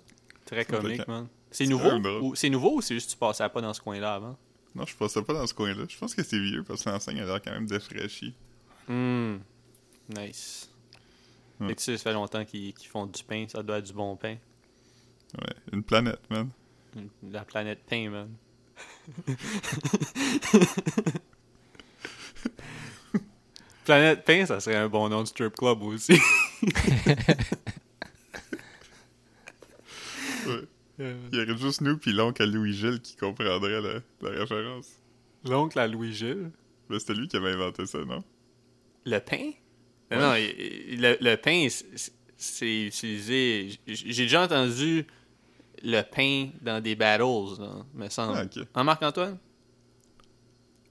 [0.46, 1.27] Très comique, man.
[1.51, 1.91] C'est nouveau?
[2.22, 4.38] Ou, c'est nouveau ou c'est juste que tu passais pas dans ce coin-là avant?
[4.74, 5.84] Non, je passais pas dans ce coin-là.
[5.88, 8.34] Je pense que c'est vieux parce que l'enseigne a l'air quand même défraîchie.
[8.88, 9.39] Hum.
[10.10, 10.72] Nice.
[11.60, 11.67] Ouais.
[11.67, 13.46] Fait que tu sais, ça fait longtemps qu'ils qu'ils font du pain.
[13.48, 14.38] Ça doit être du bon pain.
[15.38, 16.50] Ouais, une planète, man.
[17.31, 18.29] La planète pain, man.
[23.86, 26.18] planète pain, ça serait un bon nom de strip club aussi.
[30.48, 30.62] Ouais.
[31.32, 34.88] Il y aurait juste nous puis l'oncle à Louis-Gilles qui comprendrait la, la référence.
[35.46, 36.52] L'oncle à Louis-Gilles.
[36.89, 38.22] Ben, c'était lui qui avait inventé ça, non?
[39.06, 39.52] Le pain?
[40.12, 40.18] Ouais.
[40.18, 42.12] Non, le, le pain, c'est-
[42.86, 43.80] utilisé.
[43.88, 45.06] J'ai déjà entendu
[45.84, 48.38] le pain dans des battles, là, me semble.
[48.38, 48.62] Ah.
[48.76, 49.38] Hein, Marc-Antoine?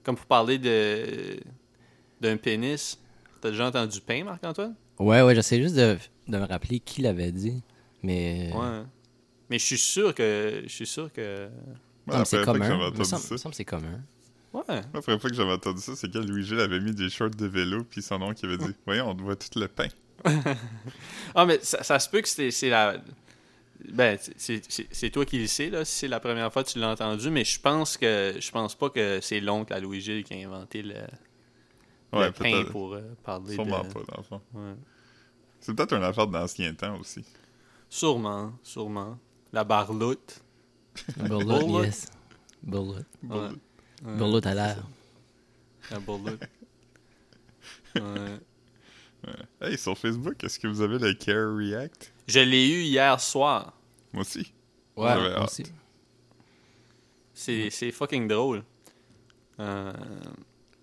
[0.03, 1.39] Comme pour parler de
[2.21, 2.99] d'un pénis.
[3.41, 4.75] T'as déjà entendu pain, Marc-Antoine?
[4.99, 5.97] Ouais, ouais, j'essaie juste de,
[6.27, 7.63] de me rappeler qui l'avait dit,
[8.03, 8.51] mais...
[8.53, 8.83] Ouais.
[9.49, 10.61] Mais je suis sûr que.
[10.63, 11.49] Je suis sûr que.
[12.07, 12.67] C'est première fois que commun.
[12.67, 14.01] j'avais Il me entendu semble, ça, il me semble que c'est commun.
[14.53, 14.63] Ouais.
[14.67, 17.45] la première fois que j'avais entendu ça, c'est quand Louis-Gilles avait mis des shorts de
[17.45, 19.87] vélo puis son oncle avait dit Voyons, on te voit tout le pain.
[21.33, 23.01] Ah, mais ça, ça se peut que c'est c'est la.
[23.87, 26.89] Ben, c'est- toi qui le sais, là, si c'est la première fois que tu l'as
[26.89, 28.35] entendu, mais je pense que.
[28.39, 30.95] Je pense pas que c'est l'oncle à Louis-Gilles qui a inventé le,
[32.11, 33.93] Ouais, le pain pour euh, parler Sûrement de.
[33.93, 34.41] pas, dans le fond.
[34.53, 34.73] Ouais.
[35.61, 37.23] C'est peut-être une affaire d'ancien temps aussi.
[37.89, 39.17] Sûrement, sûrement.
[39.53, 40.41] La barloute.
[41.17, 41.85] Bullet.
[41.85, 42.07] yes.
[42.61, 43.05] Bullet.
[43.23, 43.49] Ouais.
[44.03, 44.83] Ouais, à l'air.
[45.91, 46.41] La barloute.
[47.95, 48.01] Ouais.
[49.69, 52.11] Hey, sur Facebook, est-ce que vous avez le Care React?
[52.27, 53.73] Je l'ai eu hier soir.
[54.13, 54.51] Moi aussi.
[54.97, 55.43] Ouais, moi hâte.
[55.43, 55.63] aussi.
[57.35, 58.63] C'est c'est fucking drôle.
[59.59, 59.93] Euh,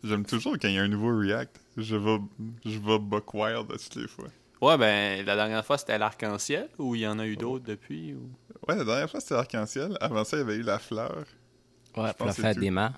[0.05, 1.61] J'aime toujours quand il y a un nouveau React.
[1.77, 2.19] Je vais,
[2.65, 4.29] je vais buck wild à toutes les fois.
[4.61, 8.15] Ouais, ben, la dernière fois, c'était l'arc-en-ciel, ou il y en a eu d'autres depuis,
[8.15, 8.31] ou...
[8.69, 9.99] Ouais, la dernière fois c'était l'arc-en-ciel.
[10.01, 11.25] Avant ça, il y avait eu la fleur.
[11.97, 12.61] Ouais, la tout.
[12.61, 12.95] des mains.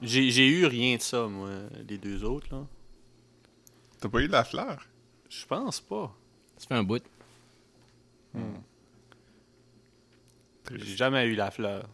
[0.00, 1.50] J'ai j'ai eu rien de ça, moi,
[1.86, 2.66] les deux autres, là.
[4.00, 4.86] T'as pas eu la fleur?
[5.28, 6.16] Je pense pas.
[6.56, 7.02] Ça fait un bout.
[10.70, 11.88] J'ai jamais eu la fleur.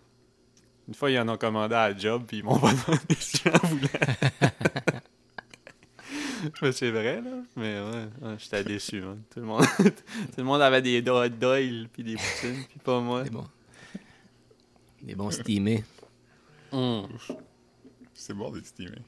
[0.88, 3.40] Une fois, ils en ont commandé à la job, puis ils m'ont pas demandé si
[3.44, 3.88] j'en voulais.
[6.60, 7.30] Mais c'est vrai, là.
[7.56, 9.22] Mais ouais, ouais, j'étais déçu, man.
[9.30, 9.64] Tout le, monde...
[9.78, 9.92] Tout
[10.36, 13.24] le monde avait des hot dogs, puis des poutines, puis pas moi.
[13.24, 13.48] Des bons.
[15.02, 15.82] Des bons steamés.
[16.70, 17.08] Hum.
[18.12, 18.98] C'est bon d'être steamé.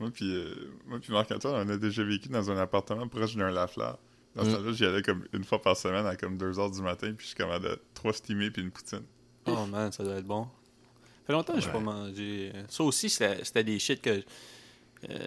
[0.00, 3.50] Moi puis, euh, moi puis Marc-Antoine, on a déjà vécu dans un appartement proche d'un
[3.50, 3.98] Lafleur.
[4.34, 7.12] Dans ce temps-là, j'y allais comme une fois par semaine à comme 2h du matin,
[7.16, 9.04] puis je commandais trois steamés puis une poutine.
[9.46, 10.44] Oh man, ça doit être bon.
[10.44, 11.84] Ça fait longtemps que j'ai pas Ouais.
[11.84, 12.52] mangé.
[12.68, 14.22] Ça aussi, c'était des shit que.
[15.10, 15.18] euh,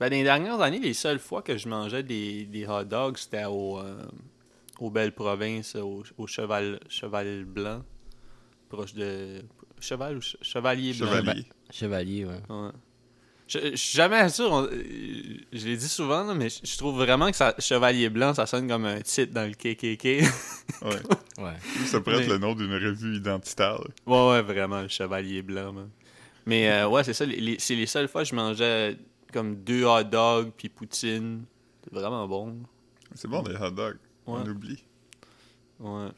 [0.00, 3.16] ben, dans les dernières années, les seules fois que je mangeais des, des hot dogs,
[3.18, 4.02] c'était au, euh,
[4.80, 7.84] aux Belles Provinces, au, au Cheval, Cheval Blanc.
[8.68, 9.42] Proche de.
[9.80, 11.08] Cheval ou che- Chevalier Blanc?
[11.12, 11.46] Chevalier.
[11.70, 12.40] Chevalier, ouais.
[12.50, 12.70] Ouais.
[13.48, 16.96] Je, je suis jamais sûr, on- je l'ai dit souvent, là, mais je, je trouve
[16.96, 20.04] vraiment que ça, Chevalier Blanc, ça sonne comme un titre dans le KKK.
[20.82, 21.00] Ouais.
[21.38, 21.54] Ouais.
[21.86, 23.74] Ça pourrait être Mais- le nom d'une revue identitaire.
[23.80, 23.86] là.
[24.06, 25.88] Ouais, ouais, vraiment, le chevalier blanc, man.
[26.46, 28.96] Mais euh, ouais, c'est ça, les- les- c'est les seules fois que je mangeais
[29.32, 31.44] comme deux hot dogs puis poutine.
[31.84, 32.56] C'est vraiment bon.
[33.14, 33.98] C'est bon, des hot dogs.
[34.26, 34.82] On oublie.
[35.78, 36.08] Ouais.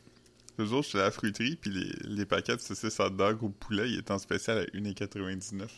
[0.56, 3.50] Le jour, j'étais à la fruiterie, puis les, les paquets de saucisses hot dog au
[3.50, 5.68] poulet, ils étaient en spécial à 1,99$.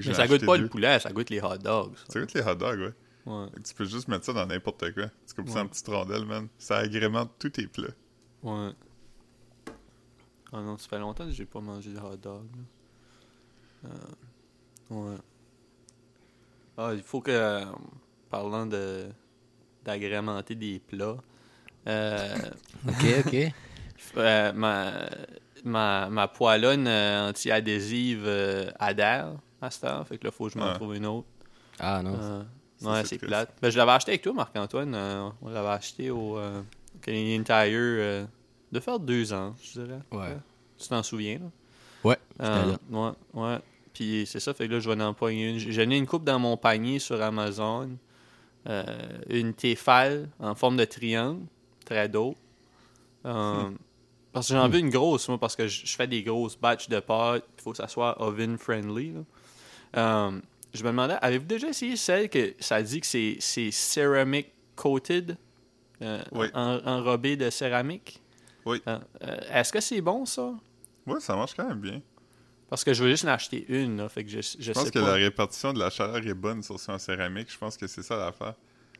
[0.00, 0.64] Que Mais ai ça goûte pas deux.
[0.64, 1.96] le poulet, ça goûte les hot dogs.
[1.96, 2.04] ça.
[2.14, 2.80] Ça goûte les hot dogs,
[3.26, 3.46] ouais.
[3.64, 5.04] Tu peux juste mettre ça dans n'importe quoi.
[5.26, 5.60] Tu coupes ça Ouais.
[5.62, 6.48] en petites rondelles, man.
[6.58, 7.88] Ça agrémente tous tes plats.
[8.42, 8.70] Ouais.
[10.52, 12.46] Ah non, ça fait longtemps que j'ai pas mangé de hot dog.
[13.84, 13.88] Euh,
[14.90, 15.16] ouais.
[16.76, 17.64] Ah, il faut que, euh,
[18.30, 19.06] parlant de
[19.84, 21.16] d'agrémenter des plats,
[21.88, 22.36] euh,
[22.88, 23.36] Ok, ok.
[24.16, 24.92] euh, ma,
[25.64, 30.52] ma, ma poêlonne euh, anti-adhésive euh, adhère à cette heure, fait que là, faut que
[30.52, 30.74] je m'en Ouais.
[30.74, 31.26] trouve une autre.
[31.78, 32.14] Ah non.
[32.20, 32.42] Euh,
[32.76, 33.54] Ça, ouais, c'est plate.
[33.62, 34.94] Ben, je l'avais acheté avec toi, Marc-Antoine.
[34.94, 36.60] euh, on l'avait acheté au euh,
[37.00, 38.26] Canadian Tire euh,
[38.72, 40.00] de faire deux ans, je dirais.
[40.12, 40.36] Ouais.
[40.78, 41.46] Tu t'en souviens, là?
[42.02, 43.58] Ouais, Euh, ouais, ouais.
[43.94, 45.58] Puis c'est ça, fait que là, je vais en pogner une.
[45.58, 47.96] J'en ai une coupe dans mon panier sur Amazon.
[48.68, 48.84] Euh,
[49.28, 51.42] une Tefal en forme de triangle,
[51.84, 52.34] très d'eau.
[53.26, 53.70] Euh,
[54.32, 56.88] Parce que j'en veux une grosse, moi, parce que je je fais des grosses batches
[56.88, 57.44] de pâtes.
[57.58, 59.12] Il faut que ça soit oven friendly.
[59.12, 59.20] là.
[59.96, 60.40] Euh,
[60.72, 65.36] je me demandais, avez-vous déjà essayé celle que ça dit que c'est c'est ceramic coated,
[66.02, 66.48] euh, Oui.
[66.54, 68.20] en- enrobé de céramique?
[68.64, 68.82] Oui.
[68.88, 68.98] Euh,
[69.52, 70.54] Est-ce que c'est bon, ça?
[71.06, 72.00] Ouais, ça marche quand même bien.
[72.70, 74.84] Parce que je veux juste en acheter une, là, fait que je, je, Je pense
[74.84, 75.06] sais que pas.
[75.06, 77.52] la répartition de la chaleur est bonne sur en céramique.
[77.52, 78.54] Je pense que c'est ça l'affaire.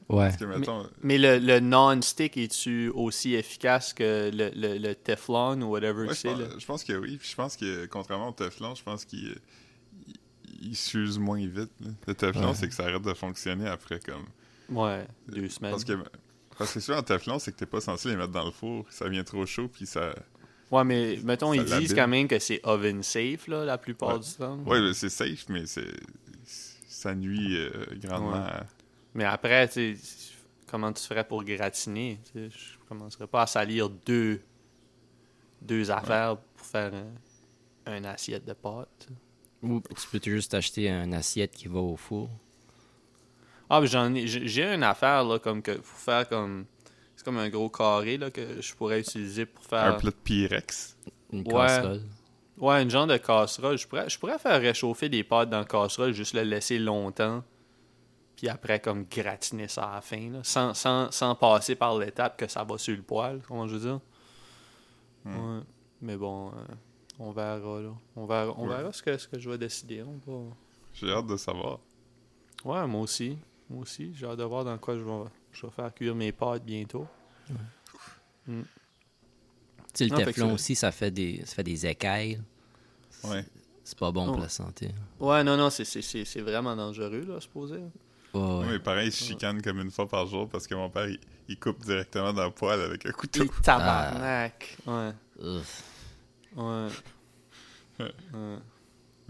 [0.09, 0.27] Ouais.
[0.27, 5.61] Parce que, mettons, Mais le, le non-stick, est-tu aussi efficace que le, le, le Teflon
[5.63, 6.29] ou whatever ouais, que je, c'est?
[6.29, 6.47] pense, là?
[6.59, 7.17] je pense que oui.
[7.17, 9.35] Puis je pense que, contrairement au Teflon, je pense qu'il
[10.63, 11.71] il, il s'use moins vite.
[11.81, 11.91] là.
[12.07, 12.55] Le Teflon, Ouais.
[12.55, 14.25] c'est que ça arrête de fonctionner après comme.
[14.71, 15.73] Ouais, deux semaines.
[15.73, 15.93] Parce que,
[16.59, 18.87] parce que souvent en Teflon, c'est que t'es pas censé les mettre dans le four.
[18.91, 20.15] Ça vient trop chaud, puis ça.
[20.71, 24.15] Ouais, mais mettons, ça ils disent quand même que c'est oven safe, là, la plupart
[24.15, 24.21] Ouais.
[24.21, 24.59] du temps.
[24.65, 25.93] Ouais, mais c'est safe, mais c'est.
[26.47, 28.39] Ça nuit euh, grandement Ouais.
[28.39, 28.67] à.
[29.15, 29.97] Mais après, tu
[30.67, 32.19] comment tu ferais pour gratiner?
[32.35, 32.49] Je
[32.89, 34.41] commencerais pas à salir deux,
[35.61, 36.93] deux affaires pour faire
[37.87, 39.09] un, une assiette de pâtes.
[39.65, 42.29] Ou tu peux juste acheter une assiette qui va au four?
[43.71, 46.67] Ah, mais j'en ai, j'ai une affaire, là, comme que, pour faire comme.
[47.17, 49.85] C'est comme un gros carré, là, que je pourrais utiliser pour faire.
[49.85, 50.97] Un plat de Pyrex.
[51.33, 51.53] Une Ouais.
[51.53, 52.03] casserole.
[52.59, 53.79] Ouais, une genre de casserole.
[53.79, 57.43] Je pourrais, je pourrais faire réchauffer des pâtes dans la casserole, juste le laisser longtemps.
[58.37, 62.37] Puis après, comme gratiner ça à la fin, là, sans, sans, sans passer par l'étape
[62.37, 64.01] que ça va sur le poêle, comment je veux dire?
[65.25, 65.57] Hmm.
[65.57, 65.63] Ouais.
[66.03, 66.75] Mais bon, euh,
[67.19, 67.91] on verra, là.
[68.17, 68.77] On verra, on Ouais.
[68.77, 70.03] verra ce, que, ce que je vais décider.
[70.03, 70.55] On va...
[70.93, 71.79] J'ai hâte de savoir.
[72.65, 73.37] Ouais, moi aussi.
[73.71, 74.13] Moi aussi.
[74.15, 77.07] J'ai hâte de voir dans quoi je vais, je vais faire cuire mes pâtes bientôt.
[78.47, 78.53] Tu
[79.95, 82.41] sais, le Ah, Teflon aussi, ça fait des, ça fait des écailles.
[83.23, 83.45] Ouais.
[83.85, 84.33] C'est pas bon Oh.
[84.33, 84.91] pour la santé.
[85.21, 87.77] Ouais, non, non, c'est- c'est c'est- c'est vraiment dangereux, là, supposé.
[88.33, 88.67] Ouais, ouais.
[88.71, 91.59] Mais pareil, je chicane comme une fois par jour parce que mon père, il, il
[91.59, 93.43] coupe directement dans le poêle avec un couteau.
[93.45, 94.77] Les tabarnak.
[94.87, 95.11] Ouais.
[95.41, 95.85] Ouf.
[96.57, 96.89] Ouais.
[98.01, 98.05] Ouais.
[98.33, 98.59] Ouais.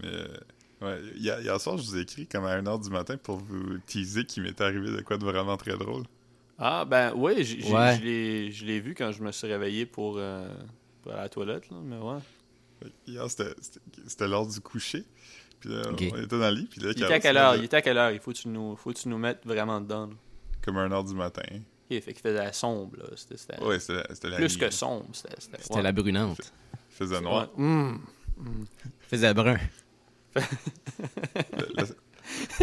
[0.01, 0.37] Mais, euh,
[0.81, 3.77] ouais, hier, hier soir, je vous ai écrit comme à 1h du matin pour vous
[3.87, 6.03] teaser qu'il m'était arrivé de quoi de vraiment très drôle.
[6.57, 7.43] Ah, ben oui, Ouais.
[7.99, 10.47] je l'ai- je l'ai vu quand je me suis réveillé pour, euh,
[11.01, 12.19] pour la toilette, là, mais ouais.
[13.07, 15.03] Hier, c'était- l'heure du coucher.
[15.59, 16.67] Puis là, on était dans le lit.
[16.69, 17.55] Puis là, Il était à quelle heure?
[17.55, 18.11] Il était à quelle heure?
[18.11, 20.07] Il faut que tu nous, faut que tu nous mettes vraiment dedans.
[20.07, 20.13] là.
[20.61, 21.41] Comme à 1h du matin.
[21.91, 23.05] Ok, fait qu'il faisait sombre, là.
[23.15, 24.57] C'était c'était Ouais, c'était c'était la plus nuit.
[24.59, 25.05] que sombre.
[25.13, 25.81] C'était c'était- C'était ouais.
[25.83, 26.51] la brunante.
[26.97, 27.49] Faisait noir.
[27.57, 27.99] Hum.
[29.01, 29.57] Faisait brun.
[30.35, 30.41] La,
[31.75, 31.83] la-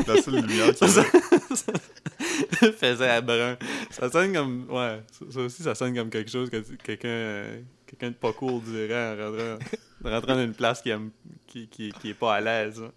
[0.06, 3.56] la seule lumière y avait, faisait brun.
[3.90, 4.66] Ça sonne comme.
[4.70, 8.32] Ouais, ça, ça aussi, ça sonne comme quelque chose que quelqu'un euh, quelqu'un de pas
[8.32, 9.58] cool dirait en rentrant,
[10.04, 11.10] en rentrant dans une place qui, aime,
[11.46, 12.82] qui, qui, qui est pas à l'aise.
[12.82, 12.92] hein.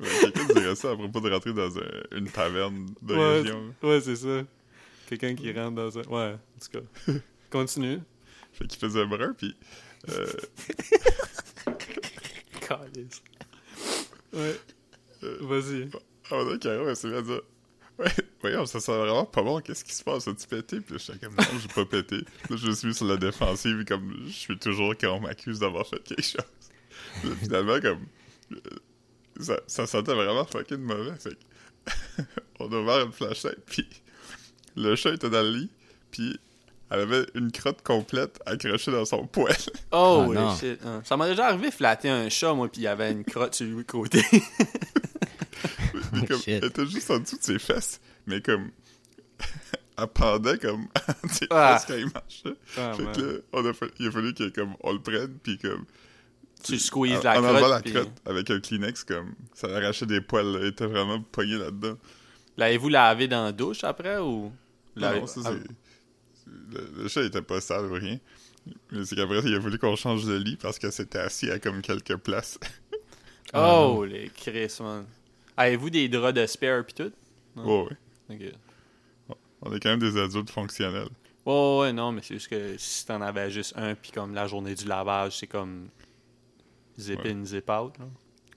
[0.00, 3.74] ouais, quelqu'un dirait ça à propos de rentrer dans un- une taverne de Ouais, région.
[3.82, 4.42] Ouais, c'est ça.
[5.08, 6.02] Quelqu'un qui rentre dans un.
[6.02, 7.12] Ouais, en tout cas.
[7.50, 8.00] Continue.
[8.56, 9.54] Fait qu'il faisait brun, puis
[10.08, 10.26] euh,
[12.60, 13.22] Calice.
[14.32, 14.60] Ouais.
[15.22, 15.90] Euh, Vas-y.
[16.30, 17.40] on a Caro, elle s'est à dire
[17.98, 20.28] Ouais, voyons, ça sent vraiment pas bon, qu'est-ce qui se passe?
[20.28, 20.80] As-tu pété?
[20.80, 22.16] Puis là, j'étais comme non, j'ai pas pété.
[22.50, 26.02] Là, je suis sur la défensive, comme je suis toujours quand on m'accuse d'avoir fait
[26.02, 26.44] quelque chose.
[27.22, 28.06] Puis finalement, comme
[28.52, 28.58] euh,
[29.40, 31.14] ça, ça sentait vraiment fucking mauvais.
[31.18, 31.38] Fait
[32.58, 33.88] on a ouvert une flashlight, puis
[34.76, 35.70] le chat était dans le lit,
[36.10, 36.38] puis
[36.90, 39.56] elle avait une crotte complète accrochée dans son poêle.
[39.92, 40.56] Oh, Ah, non.
[40.56, 40.78] shit.
[40.84, 41.02] hein.
[41.04, 43.54] Ça m'est déjà arrivé de flatter un chat, moi, puis il y avait une crotte
[43.54, 44.22] sur le côté.
[46.28, 48.70] Comme, elle était juste en dessous de ses fesses, mais comme
[49.98, 50.86] elle pendait comme
[51.30, 51.80] ses Ah.
[51.86, 52.56] quand il marchait.
[52.78, 55.34] Ah, fait que là, on a fa- il a fallu que, comme, on le prenne,
[55.42, 55.84] puis comme...
[56.62, 57.70] Tu squeezes en- la en enlevant crotte.
[57.70, 61.20] la puis- crotte avec un Kleenex, comme, ça arrachait des poils, là, il était vraiment
[61.22, 61.96] pogné là-dedans.
[62.56, 64.52] L'avez-vous lavé dans la douche après ou?
[64.96, 65.70] Non, ça, Ah, c'est...
[66.46, 68.18] le, le chat était pas sale ou rien.
[68.90, 71.58] Mais c'est qu'après, il a voulu qu'on change de lit parce que c'était assis à
[71.58, 72.58] comme quelques places.
[73.52, 75.06] Ah, Oh, les Chris, man.
[75.56, 77.12] Avez-vous des draps de spare pis tout?
[77.54, 77.86] Ouais.
[78.28, 79.36] Ok.
[79.62, 81.08] On est quand même des adultes fonctionnels.
[81.46, 84.48] Ouais, ouais, non, mais c'est juste que si t'en avais juste un, puis comme la
[84.48, 85.88] journée du lavage, c'est comme
[86.98, 87.30] zip Ouais.
[87.30, 87.96] in, zip out.
[88.00, 88.06] Là.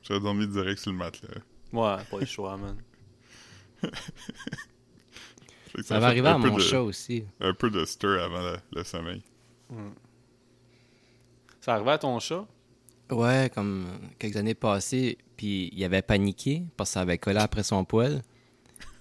[0.01, 1.29] J'aurais dormi direct sur le matelas.
[1.71, 2.75] Ouais, pas le choix, man.
[5.83, 7.23] Ça va arriver à un peu mon de- chat aussi.
[7.39, 9.21] Un peu de stir avant le, le sommeil.
[11.61, 12.45] Ça arrivait à ton chat?
[13.11, 13.87] Ouais, comme
[14.19, 18.21] quelques années passées, puis il avait paniqué parce que ça avait collé après son poil.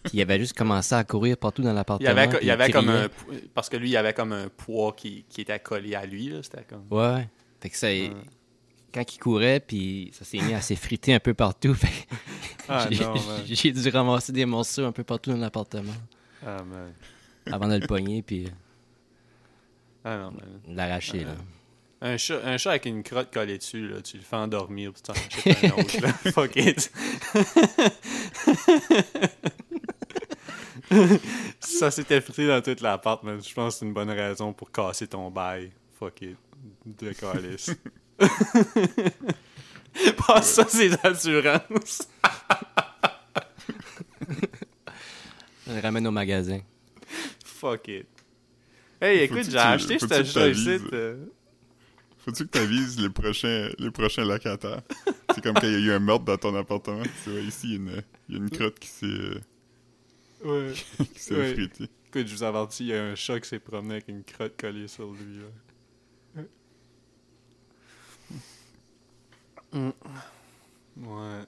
[0.05, 2.09] Puis il avait juste commencé à courir partout dans Il l'appartement.
[2.11, 3.09] avait, il y avait comme un.
[3.53, 6.29] Parce que lui, il y avait comme un poids qui, qui était collé à lui,
[6.31, 6.41] là.
[6.69, 6.85] Comme.
[6.91, 7.29] Ouais.
[7.61, 7.89] Fait que ça.
[7.89, 8.13] Ouais.
[8.95, 11.75] Quand il courait, puis ça s'est mis à s'effriter un peu partout.
[11.75, 12.15] Fait que
[12.71, 12.89] Ah
[13.45, 15.93] j'ai dû ramasser des morceaux un peu partout dans l'appartement
[16.47, 16.93] Ah, man.
[17.51, 18.49] avant de le pogner, puis
[20.05, 20.61] Ah non, man.
[20.69, 21.35] l'arracher, là.
[22.01, 25.03] Un chat, un chat avec une crotte collée dessus, là, tu le fais endormir, puis
[25.03, 26.13] tu en achètes un autre, là.
[26.33, 26.93] Fuck it.
[31.61, 34.71] Ça s'était frité dans toute l'appart, mais je pense que c'est une bonne raison pour
[34.71, 35.73] casser ton bail.
[35.99, 36.37] Fuck it.
[36.87, 37.73] De calice.
[40.27, 42.09] Passe ça, ses assurances.
[45.69, 46.61] Je le ramène au magasin.
[47.45, 48.07] Fuck it.
[49.01, 50.79] Hey, écoute, j'ai tu- acheté ce chat ici.
[52.19, 54.83] Faut-tu que t'avises les prochains, les prochains locataires?
[55.35, 57.03] C'est comme quand il y a eu un meurtre dans ton appartement.
[57.25, 59.41] Tu vois, ici, il y a une, il y a une crotte qui s'est, euh,
[60.45, 60.73] Ouais.
[61.15, 61.51] qui s'est Ouais.
[61.51, 61.89] effritée.
[62.09, 64.57] Écoute, je vous avertis, il y a un chat qui s'est promené avec une crotte
[64.61, 65.39] collée sur lui.
[65.39, 66.43] là.
[69.73, 69.91] Mm.
[70.97, 71.45] Ouais.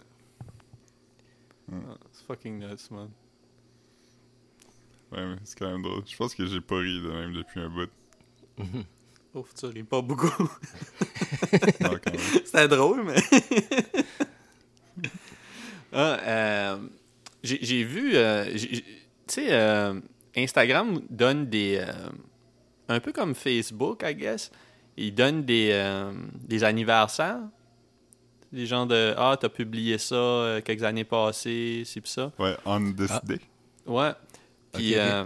[1.69, 1.81] Mm.
[1.89, 3.09] Ah, c'est fucking nuts, man.
[5.13, 6.03] Ouais, mais c'est quand même drôle.
[6.07, 7.91] Je pense que j'ai pas ri de même depuis un bout.
[9.35, 10.29] Ouf, tu ris pas beaucoup.
[11.81, 12.21] Non, quand même.
[12.45, 13.17] C'était drôle, mais.
[15.93, 16.77] ah, euh,
[17.43, 18.13] j'ai vu.
[18.15, 18.83] euh, tu
[19.27, 20.01] sais, euh,
[20.37, 21.79] Instagram donne des.
[21.87, 21.93] euh,
[22.89, 24.51] un peu comme Facebook, I guess.
[24.97, 26.13] Il donne des, euh,
[26.47, 27.41] des anniversaires.
[28.53, 32.33] Des gens de Ah, t'as publié ça euh, quelques années passées, c'est pis ça.
[32.39, 33.23] Ouais, on this Ah.
[33.25, 33.39] day.
[33.87, 34.11] Ouais.
[34.73, 35.25] Puis, euh,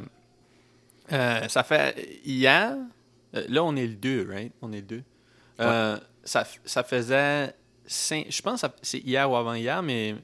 [1.12, 2.20] euh, ça fait.
[2.24, 2.76] Hier,
[3.35, 4.52] euh, là, on est le 2, right?
[4.62, 5.02] On est le 2.
[5.61, 7.54] Euh, ça, ça faisait.
[7.87, 10.14] cinq- je pense que c'est hier ou avant-hier, mais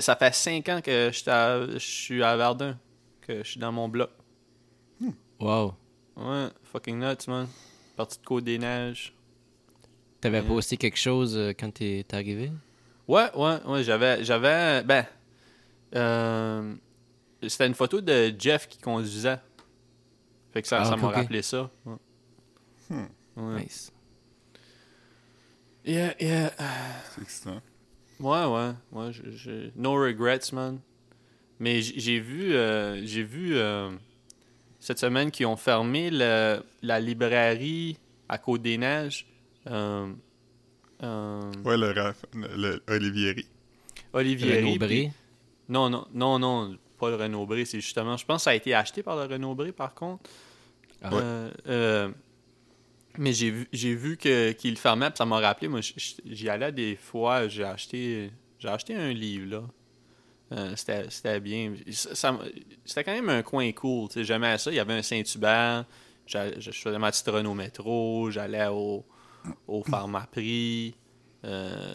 [0.00, 2.76] ça fait 5 ans que je suis à Verdun,
[3.22, 4.10] que je suis dans mon bloc.
[5.40, 5.74] Wow.
[6.16, 7.46] Ouais, fucking nuts, man.
[7.96, 9.12] Partie de Côte-des-Neiges.
[10.20, 10.46] T'avais Ouais.
[10.46, 12.50] posté quelque chose quand t'es t'es arrivé?
[13.06, 14.24] Ouais, ouais, ouais, j'avais.
[14.24, 14.82] J'avais.
[14.82, 15.06] Ben.
[15.94, 16.74] euh,
[17.46, 19.38] C'était une photo de Jeff qui conduisait.
[20.52, 21.70] Fait que ça Ah, ça m'a rappelé ça.
[21.84, 21.94] Ouais.
[22.90, 23.06] Hmm.
[23.36, 23.62] Ouais.
[23.62, 23.92] Nice.
[25.84, 26.52] Yeah, yeah.
[27.14, 27.60] C'est excitant.
[28.20, 29.12] Ouais, ouais, ouais.
[29.12, 30.80] je- je- No regrets, man.
[31.60, 33.90] Mais j'ai vu, euh, j'ai vu euh,
[34.80, 37.96] cette semaine qu'ils ont fermé le- la librairie
[38.28, 39.26] à Côte-des-Neiges.
[39.68, 40.12] Euh,
[41.02, 43.46] euh, Ouais, le, Raph, le, le Olivieri.
[44.12, 44.78] Olivieri.
[44.78, 45.10] Puis-.
[45.68, 48.16] Non, non, non, non, pas le Renaud Bré, c'est justement.
[48.16, 50.28] Je pense que ça a été acheté par le Renaud Bré, par contre.
[51.02, 51.10] Ah.
[51.12, 52.08] Euh, euh,
[53.16, 55.68] mais j'ai vu, vu que, qu'il le fermait, puis ça m'a rappelé.
[55.68, 59.62] Moi, j'y allais des fois, j'ai acheté, j'ai acheté un livre, là.
[60.52, 61.74] Euh, c'était, bien.
[61.90, 64.08] C'était quand même un coin cool.
[64.16, 64.70] J'aimais ça.
[64.70, 65.84] Il y avait un Saint-Hubert.
[66.26, 68.30] Je faisais ma petite run au métro.
[68.30, 69.04] J'allais au,
[69.66, 70.94] au Pharmaprix.
[71.44, 71.94] Euh,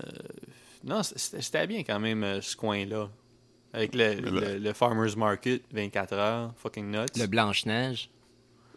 [0.84, 3.10] non, c'était, bien quand même, ce coin-là.
[3.74, 7.06] Avec le, le, le Farmer's Market, 24 heures, fucking nuts.
[7.20, 8.10] Le Blanche-Neige.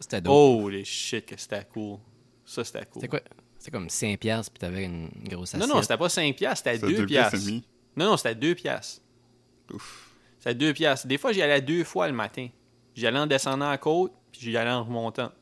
[0.00, 0.32] C'était dope.
[0.34, 1.98] Oh, les shit, que c'était cool.
[2.44, 3.02] Ça, c'était cool.
[3.02, 3.20] C'était quoi?
[3.58, 5.74] C'était comme 5 piastres, puis t'avais une grosse Non, assiette.
[5.74, 7.66] non, c'était pas 5 piastres, c'était C'est 2 deux pièces et piastres.
[7.96, 9.02] Non, non, c'était 2 piastres.
[9.72, 10.14] Ouf.
[10.38, 11.06] C'était 2 piastres.
[11.06, 12.48] Des fois, j'y allais deux fois le matin.
[12.94, 15.32] J'y allais en descendant à côte, puis j'y allais en remontant.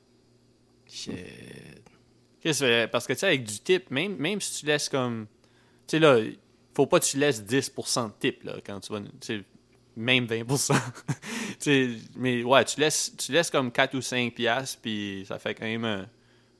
[0.88, 1.12] Shit.
[2.40, 2.88] Qu'est-ce que c'est?
[2.90, 5.26] Parce que, tu sais, avec du tip, même, même si tu laisses comme...
[5.86, 6.18] Tu sais, là,
[6.74, 9.00] faut pas que tu laisses 10% de tip, là, quand tu vas...
[9.96, 10.74] Même 20%.
[11.54, 15.38] Tu sais, mais ouais, tu laisses, tu laisses comme 4 ou 5 piastres, puis ça
[15.38, 16.06] fait quand même un,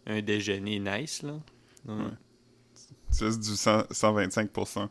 [0.06, 1.32] un déjeuner nice, là.
[1.84, 1.94] Ouais.
[1.94, 2.10] Ouais.
[3.16, 4.88] Tu laisses du 100 125%.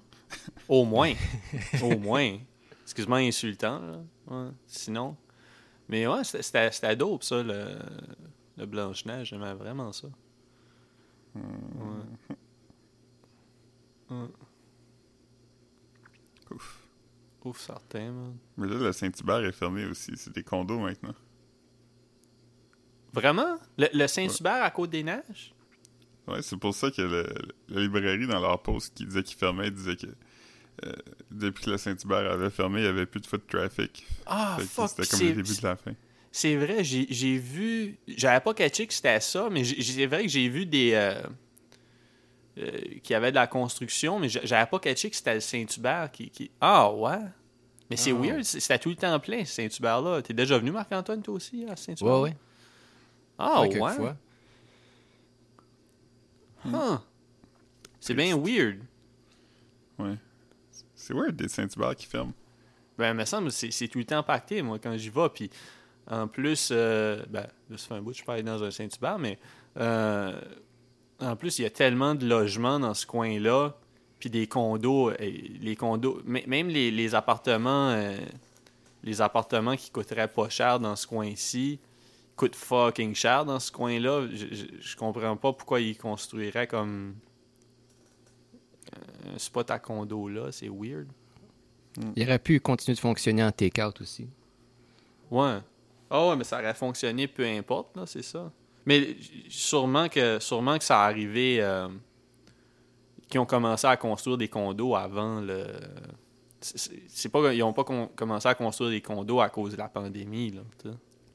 [0.67, 1.13] Au moins.
[1.81, 2.37] Au moins.
[2.83, 3.79] Excuse-moi, insultant.
[3.79, 3.99] Là.
[4.27, 4.49] Ouais.
[4.67, 5.15] Sinon.
[5.87, 7.77] Mais ouais, c'était- dope, ça, le,
[8.57, 9.29] le Blanche-Neige.
[9.29, 10.07] J'aimais vraiment ça.
[11.35, 11.41] Ouais.
[14.11, 14.27] Ouais.
[16.51, 16.79] Ouf.
[17.45, 18.37] Ouf, certain, man.
[18.57, 20.11] Mais là, le Saint-Hubert est fermé aussi.
[20.15, 21.13] C'est des condos maintenant.
[23.13, 23.57] Vraiment?
[23.77, 25.53] Le, le Saint-Hubert à Côte-des-Neiges?
[26.27, 27.27] Ouais, c'est pour ça que le,
[27.67, 30.07] la librairie, dans leur post qui disait qu'ils fermaient, disait que
[30.85, 30.91] euh,
[31.29, 34.05] depuis que le Saint-Hubert avait fermé, il n'y avait plus de foot traffic.
[34.25, 34.89] Ah, Fait fuck!
[34.89, 35.91] C'était comme c'est- le début de la fin.
[36.31, 37.99] C'est vrai, j'ai vu.
[38.07, 40.93] J'avais pas catché que c'était ça, mais c'est vrai que j'ai vu des.
[40.93, 41.21] Euh,
[42.57, 42.71] euh,
[43.03, 46.11] qu'il y avait de la construction, mais j'a- j'avais pas catché que c'était le Saint-Hubert
[46.11, 47.17] qui, qui- Ah, ouais!
[47.89, 48.15] Mais c'est Ah.
[48.15, 50.21] weird, c'est- c'était tout le temps plein, ce Saint-Hubert-là.
[50.21, 52.05] T'es déjà venu, Marc-Antoine, toi aussi, à Saint-Hubert?
[52.13, 52.37] Ouais, ouais.
[53.37, 54.13] Ah, Ouais.
[56.65, 56.97] Huh.
[57.99, 58.79] C'est bien weird.
[59.99, 60.15] Ouais.
[60.95, 62.33] C'est weird des Saint-Hubert qui ferment.
[62.97, 65.29] Ben, il me semble que c'est tout le temps pacté, moi, quand j'y vais.
[65.33, 65.49] Puis,
[66.09, 68.71] en plus, euh, ben, là, ça fait un bout je suis pas allé dans un
[68.71, 69.37] Saint-Hubert, mais
[69.77, 70.39] euh,
[71.19, 73.75] en plus, il y a tellement de logements dans ce coin-là,
[74.19, 78.17] puis des condos, euh, les condos, même les, les appartements, euh,
[79.03, 81.79] les appartements qui coûteraient pas cher dans ce coin-ci,
[82.35, 84.27] coûtent fucking cher dans ce coin-là.
[84.31, 87.15] Je, je, je comprends pas pourquoi ils construiraient comme
[89.33, 91.07] un spot à condo là, c'est weird.
[92.15, 94.27] Il aurait pu continuer de fonctionner en take-out aussi.
[95.29, 95.59] Ouais.
[96.09, 98.51] Ah ouais, mais ça aurait fonctionné peu importe, là, c'est ça.
[98.85, 99.15] Mais
[99.49, 101.87] sûrement que sûrement que ça a arrivé euh,
[103.29, 105.65] qu'ils ont commencé à construire des condos avant le.
[106.61, 110.51] c'est- pas ils ont pas commencé à construire des condos à cause de la pandémie,
[110.51, 110.61] là.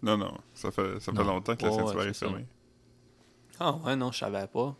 [0.03, 0.33] Non, non.
[0.55, 1.25] Ça fait, ça fait Non.
[1.25, 2.27] longtemps que le Ouais, Saint-Hubert ouais, est c'est ça.
[2.29, 2.47] fermé.
[3.59, 4.77] Ah ouais, non, je savais pas.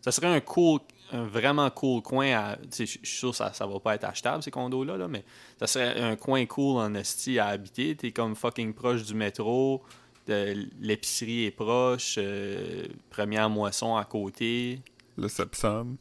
[0.00, 0.80] Ça serait un cool,
[1.12, 2.58] un vraiment cool coin à.
[2.74, 5.24] Je suis sûr que ça, ça va pas être achetable, ces condos-là, là, mais
[5.58, 7.94] ça serait un coin cool en esti à habiter.
[7.96, 9.82] T'es comme fucking proche du métro,
[10.30, 14.80] de- l'épicerie est proche, euh, première moisson à côté.
[15.16, 15.96] Le Sepsam.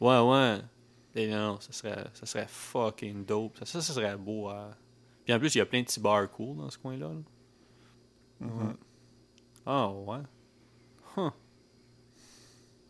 [0.00, 0.58] Ouais, ouais.
[1.14, 3.56] Et non, ça serait, ça serait fucking dope.
[3.58, 4.48] Ça, ça, ça serait beau.
[4.48, 4.70] à-
[5.24, 7.08] Puis en plus, il y a plein de petits bars cool dans ce coin-là.
[7.08, 8.46] là.
[8.46, 8.74] Ouais.
[9.64, 10.18] Ah, ouais.
[11.16, 11.30] Huh.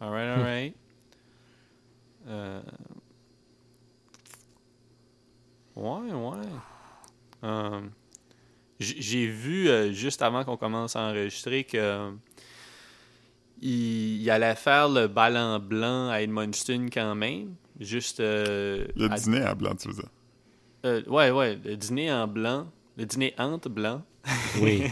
[0.00, 0.76] Alright, alright.
[2.28, 2.62] Euh...
[5.74, 6.46] Ouais, ouais.
[7.42, 7.88] Euh, j-
[8.82, 12.10] J'ai vu, euh, juste avant qu'on commence à enregistrer, que euh,
[13.60, 17.54] il, il allait faire le ballon blanc à Edmundston quand même.
[17.80, 18.20] Juste.
[18.20, 20.08] euh, Le à- dîner à blanc, tu veux dire?
[20.84, 22.66] euh, ouais, ouais, le dîner en blanc.
[22.96, 24.02] Le dîner entre blanc.
[24.60, 24.84] Oui.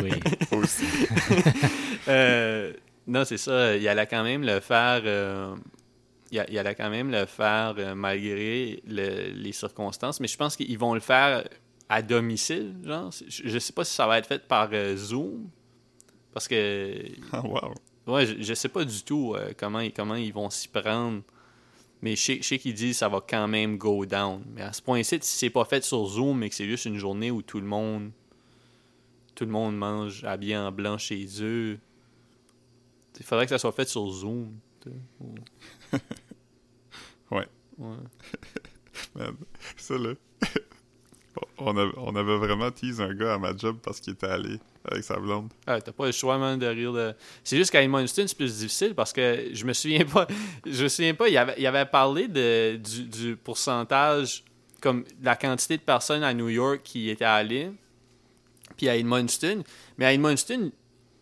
[0.00, 0.10] oui.
[0.52, 0.84] Aussi.
[2.08, 2.72] Euh,
[3.06, 3.76] non, c'est ça.
[3.76, 5.00] Il allait quand même le faire.
[5.04, 5.56] euh,
[6.30, 10.20] il, allait quand même le faire euh, malgré le- les circonstances.
[10.20, 11.44] Mais je pense qu'ils vont le faire
[11.90, 12.74] à domicile.
[12.84, 15.50] Genre, je, sais pas si ça va être fait par euh, Zoom.
[16.32, 16.94] Parce que.
[17.32, 17.74] Ah, wow.
[18.06, 21.22] Ouais, je, je sais pas du tout euh, comment, ils- comment ils vont s'y prendre.
[22.00, 24.42] Mais je sais, je sais qu'ils disent que ça va quand même go down.
[24.54, 26.96] Mais à ce point-ci, si c'est pas fait sur Zoom et que c'est juste une
[26.96, 28.10] journée où tout le monde
[29.34, 31.78] tout le monde mange habillé en blanc chez eux,
[33.18, 34.54] il faudrait que ça soit fait sur Zoom.
[37.30, 37.46] Ouais.
[37.78, 37.96] Ouais.
[39.14, 39.36] Man,
[39.76, 40.14] ça, là.
[41.58, 41.76] on,
[42.16, 45.50] avait, vraiment teasé un gars à ma job parce qu'il était allé avec sa blonde.
[45.66, 47.14] Ah, t'as pas le choix, man, de rire de.
[47.44, 50.26] C'est juste qu'à Edmundston, c'est plus difficile parce que je me souviens pas.
[50.66, 54.44] Je me souviens pas, il avait, avait parlé du, pourcentage,
[54.80, 57.70] comme la quantité de personnes à New York qui étaient allées,
[58.76, 59.62] puis à Edmundston.
[59.98, 60.72] Mais à Edmundston,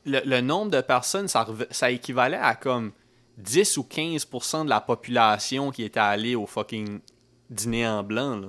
[0.06, 2.92] le, le nombre de personnes, ça équivalait à comme
[3.38, 7.00] 10 ou 15% de la population qui était allée au fucking
[7.50, 8.48] dîner en blanc, là.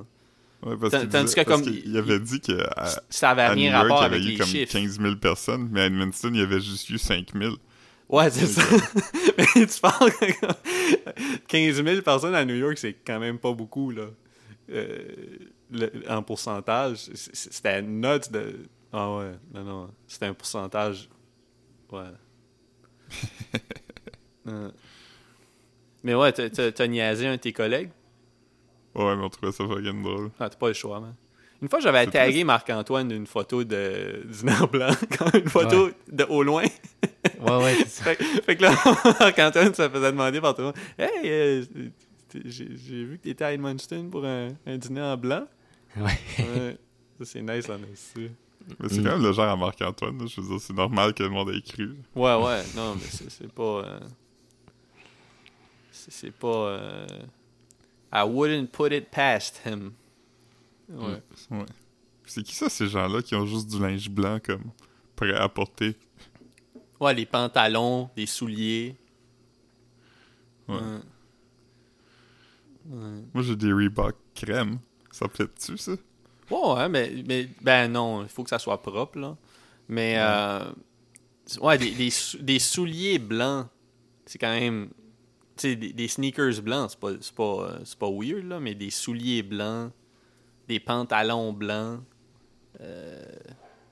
[0.61, 3.43] Ouais, parce tandis disait- que parce comme- qu'il- il avait dit que à, Ça avait
[3.43, 4.71] à New rien York, rapport il y avait avec eu les comme chiffres.
[4.73, 7.55] 15 000 personnes, mais à Edmundston, il y avait juste eu 5 000.
[8.09, 8.61] Ouais, c'est ça.
[9.37, 10.25] Mais tu parles que
[11.47, 14.05] 15 000 personnes à New York, c'est quand même pas beaucoup, là.
[14.71, 14.97] Euh,
[15.71, 17.09] le- en pourcentage.
[17.13, 18.65] C'était nuts de.
[18.91, 19.89] Ah ouais, non, non.
[20.07, 21.07] C'était un pourcentage.
[21.91, 22.03] Ouais.
[24.47, 24.71] Euh.
[26.03, 27.91] Mais ouais, t'as niaisé un de tes collègues?
[28.95, 30.31] Ouais, mais on trouvait ça fucking drôle.
[30.39, 31.13] Ah, t'as pas le choix, man.
[31.61, 32.43] Une fois, j'avais tagué.
[32.45, 36.63] Marc-Antoine d'une photo de dîner blanc, quand une photo de au loin.
[37.41, 38.03] Ouais, ouais, c'est ça.
[38.05, 38.71] Fait, fait que là,
[39.19, 41.63] Marc-Antoine se faisait demander par tout le monde Hey, euh,
[42.45, 42.65] j'ai
[43.05, 45.45] vu que t'étais à Edmundston pour un, un dîner en blanc.
[45.97, 46.03] Ouais.
[46.39, 46.77] Ouais.
[47.19, 48.29] Ça, c'est nice, là, aussi.
[48.79, 49.03] Mais c'est Mm.
[49.03, 50.17] quand même le genre à Marc-Antoine.
[50.19, 50.25] là.
[50.27, 51.95] Je veux dire, c'est normal que le monde ait cru.
[52.15, 52.61] Ouais, ouais.
[52.75, 53.63] Non, mais c'est c'est pas.
[53.63, 53.99] euh,
[55.91, 56.47] c'est c'est pas.
[56.47, 57.07] euh,
[58.11, 59.93] I wouldn't put it past him.
[60.89, 61.21] Ouais.
[61.51, 61.65] Ouais.
[62.25, 64.71] C'est qui ça, ces gens-là qui ont juste du linge blanc comme
[65.15, 65.95] prêt à porter?
[66.99, 68.95] Ouais, les pantalons, les souliers.
[70.67, 70.75] Ouais.
[70.75, 70.99] Ouais.
[72.89, 73.21] Ouais.
[73.33, 74.79] Moi, j'ai des Reebok crème.
[75.11, 75.93] Ça plaît-tu, ça?
[76.51, 79.37] Ouais, ouais, mais, mais ben non, il faut que ça soit propre, là.
[79.87, 80.71] Mais, euh,
[81.61, 83.67] Ouais, des, des, sou- des souliers blancs.
[84.27, 84.89] C'est quand même.
[85.59, 88.59] Tu sais, des, des sneakers blancs, c'est pas, c'est pas, euh, c'est pas weird, là,
[88.61, 89.91] mais des souliers blancs,
[90.69, 91.99] des pantalons blancs,
[92.79, 93.21] euh,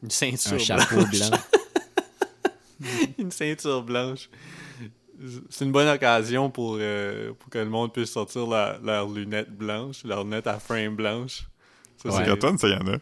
[0.02, 1.30] une ceinture Un chapeau blanche.
[1.30, 1.38] blanc.
[3.18, 4.30] une ceinture blanche.
[5.50, 9.52] C'est une bonne occasion pour, euh, pour que le monde puisse sortir la- leurs lunettes
[9.52, 11.48] blanches, leurs lunettes à frame blanche.
[11.98, 12.24] Ça, Ouais.
[12.24, 12.98] c'est- Antoine, ça y en a.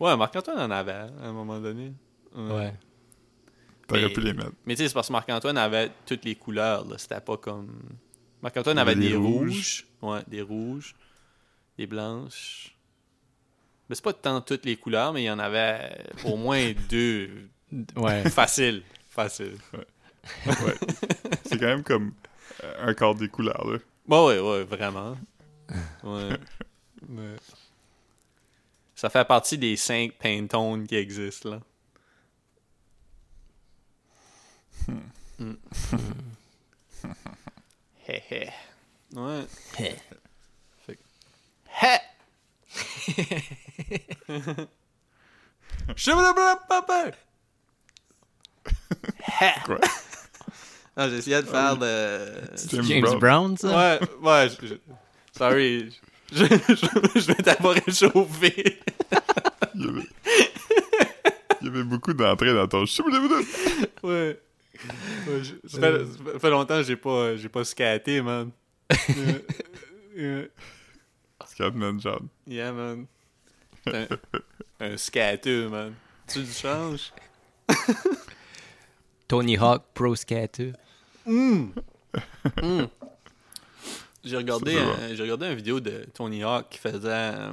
[0.00, 1.92] Ouais, Marc-Antoine en avait à un moment donné.
[2.34, 2.72] Ouais.
[3.86, 4.52] T'aurais Mais- pu les mettre.
[4.66, 6.84] Mais tu sais, c'est parce que Marc-Antoine avait toutes les couleurs.
[6.86, 6.96] là.
[6.98, 7.68] C'était pas comme.
[8.42, 9.86] Marc-Antoine avait des des rouges.
[10.02, 10.94] Ouais, des rouges.
[11.76, 12.74] Des blanches.
[13.88, 17.48] Mais c'est pas tant toutes les couleurs, mais il y en avait au moins deux.
[17.96, 18.28] Ouais.
[18.30, 18.82] Facile.
[19.10, 19.56] Facile.
[20.46, 20.74] Ouais.
[21.44, 22.12] C'est quand même comme
[22.64, 23.78] euh, un quart des couleurs, là.
[24.06, 25.16] Bon, ouais, ouais, vraiment.
[26.02, 26.30] Ouais.
[27.08, 27.36] Ouais.
[28.96, 31.60] Ça fait partie des cinq Pantone qui existent, là.
[35.38, 35.54] Hmm.
[38.08, 38.48] Hé hé.
[39.14, 39.44] Ouais.
[39.78, 39.94] Hé.
[40.86, 41.02] Fait que-
[41.82, 41.98] Hé!
[49.64, 49.78] Quoi?
[50.96, 52.40] Non, j'essayais de faire de...
[52.70, 53.18] James, James Brown.
[53.18, 53.68] Brown, ça?
[53.68, 54.74] Ouais, ouais, je, je-
[55.36, 55.96] sorry.
[56.32, 58.80] Je, je, je vais pas réchauffer.
[59.74, 60.08] Il y avait...
[61.60, 62.84] Il y avait beaucoup d'entrées dans ton.
[64.02, 64.40] Ouais.
[65.26, 68.50] Ouais je- ça, fait, ça fait longtemps que j'ai pas, j'ai pas skaté, man.
[69.10, 69.38] Euh,
[70.16, 70.46] euh,
[71.46, 72.28] Scatman John.
[72.46, 73.06] yeah, man.
[73.86, 74.06] Un,
[74.80, 75.94] un skateur, man.
[76.26, 77.12] Tu le changes?
[79.28, 80.72] Tony Hawk Pro Skater.
[84.24, 87.52] J'ai regardé, Ça, c'est un, j'ai regardé une vidéo de Tony Hawk qui faisait, euh,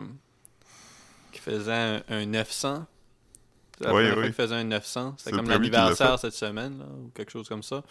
[1.31, 2.85] qui faisait un, un 900.
[3.81, 4.27] La Oui, première fois oui.
[4.27, 5.15] qu'il faisait un 900.
[5.17, 7.83] C'était C'est comme l'anniversaire cette semaine, là, ou quelque chose comme ça.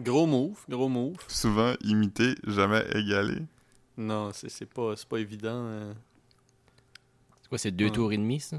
[0.00, 1.16] Gros move, gros move.
[1.28, 3.42] Souvent imité, jamais égalé.
[3.96, 5.64] Non, c'est c'est pas, c'est pas évident.
[5.66, 5.92] euh,
[7.42, 7.92] C'est quoi, c'est deux Ouais.
[7.92, 8.56] tours et demi, ça?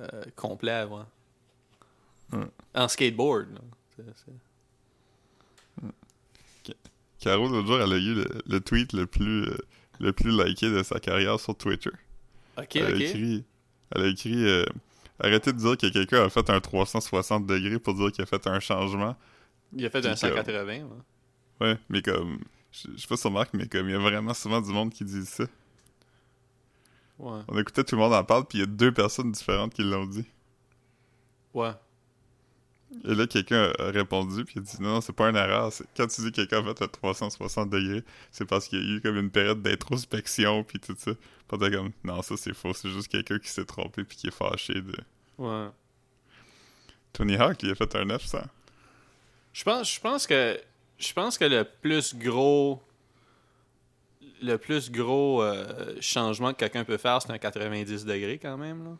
[0.00, 1.06] euh, complet avant.
[2.32, 2.46] Ouais.
[2.74, 3.46] En skateboard.
[3.54, 4.04] là.
[7.20, 9.56] Caro, l'autre jour, elle a eu le, le tweet le plus, euh,
[10.00, 11.90] le plus liké de sa carrière sur Twitter.
[12.58, 13.00] Ok, elle, a ok.
[13.00, 13.44] écrit,
[13.94, 14.64] elle a écrit euh,
[15.20, 18.46] Arrêtez de dire que quelqu'un a fait un 360 degrés pour dire qu'il a fait
[18.48, 19.16] un changement.
[19.76, 20.72] Il a fait un Puis que- 180.
[20.82, 20.86] ouais.
[21.60, 22.38] Ouais, mais comme.
[22.72, 24.92] Je sais pas si tu remarques, mais comme il y a vraiment souvent du monde
[24.92, 25.44] qui dit ça.
[27.20, 27.40] Ouais.
[27.46, 29.84] On écoutait tout le monde en parle, puis il y a deux personnes différentes qui
[29.84, 30.24] l'ont dit.
[31.54, 31.70] Ouais.
[33.04, 35.72] Et là, quelqu'un a répondu, puis il a dit non, non, c'est pas une erreur.
[35.96, 38.96] Quand tu dis que quelqu'un a fait un 360 degrés, c'est parce qu'il y a
[38.96, 41.12] eu comme une période d'introspection, puis tout ça.
[41.48, 44.28] Puis t'es comme non, ça c'est faux, c'est juste quelqu'un qui s'est trompé, puis qui
[44.28, 44.96] est fâché de.
[45.38, 45.68] Ouais.
[47.12, 48.38] Tony Hawk, il a fait un 900.
[49.52, 50.60] Je pense, je pense que
[50.98, 52.80] je pense que le plus gros
[54.42, 58.84] le plus gros euh, changement que quelqu'un peut faire, c'est un 90 degrés quand même
[58.84, 58.90] là.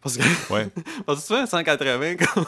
[0.00, 0.68] Parce que, Ouais.
[1.06, 2.44] parce que tu fais un 180 comme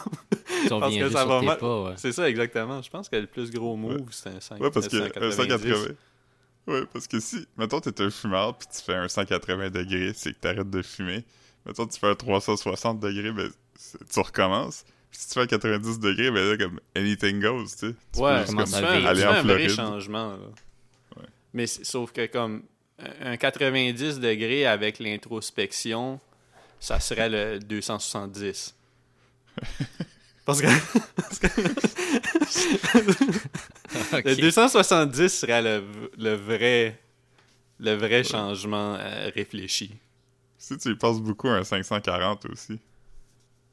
[0.67, 1.59] Tu reviens Parce que ça va mal.
[1.59, 1.95] pas, ouais.
[1.97, 2.83] c'est ça exactement.
[2.83, 5.31] Je pense que le plus gros move c'est un 5 Ouais, parce que c'est un
[5.31, 5.95] 180.
[6.67, 10.33] Ouais, parce que si, mettons, t'es un fumeur, puis tu fais un 180 degrés, c'est
[10.33, 11.25] que t'arrêtes de fumer.
[11.67, 13.51] Mettons, tu fais un 360 degrés, ben,
[14.13, 14.85] tu recommences.
[15.11, 17.95] Puis si tu fais un 90 degrés, ben là, comme anything goes, tu sais.
[18.13, 19.01] Tu Ouais, peux tu fais un, vivre.
[19.01, 20.31] tu aller fais un vrai changement.
[20.33, 20.47] là.
[21.17, 21.27] Ouais.
[21.53, 22.63] Mais sauf que comme
[22.99, 26.19] un un 90 degrés avec l'introspection,
[26.81, 28.75] ça serait le 270.
[30.45, 30.67] Parce que,
[31.17, 31.47] parce que
[34.17, 34.25] Ok.
[34.25, 35.85] le 270 serait le,
[36.19, 37.01] le vrai
[37.81, 39.91] le vrai changement euh, réfléchi.
[40.59, 42.79] Si tu y passes beaucoup un 540 aussi.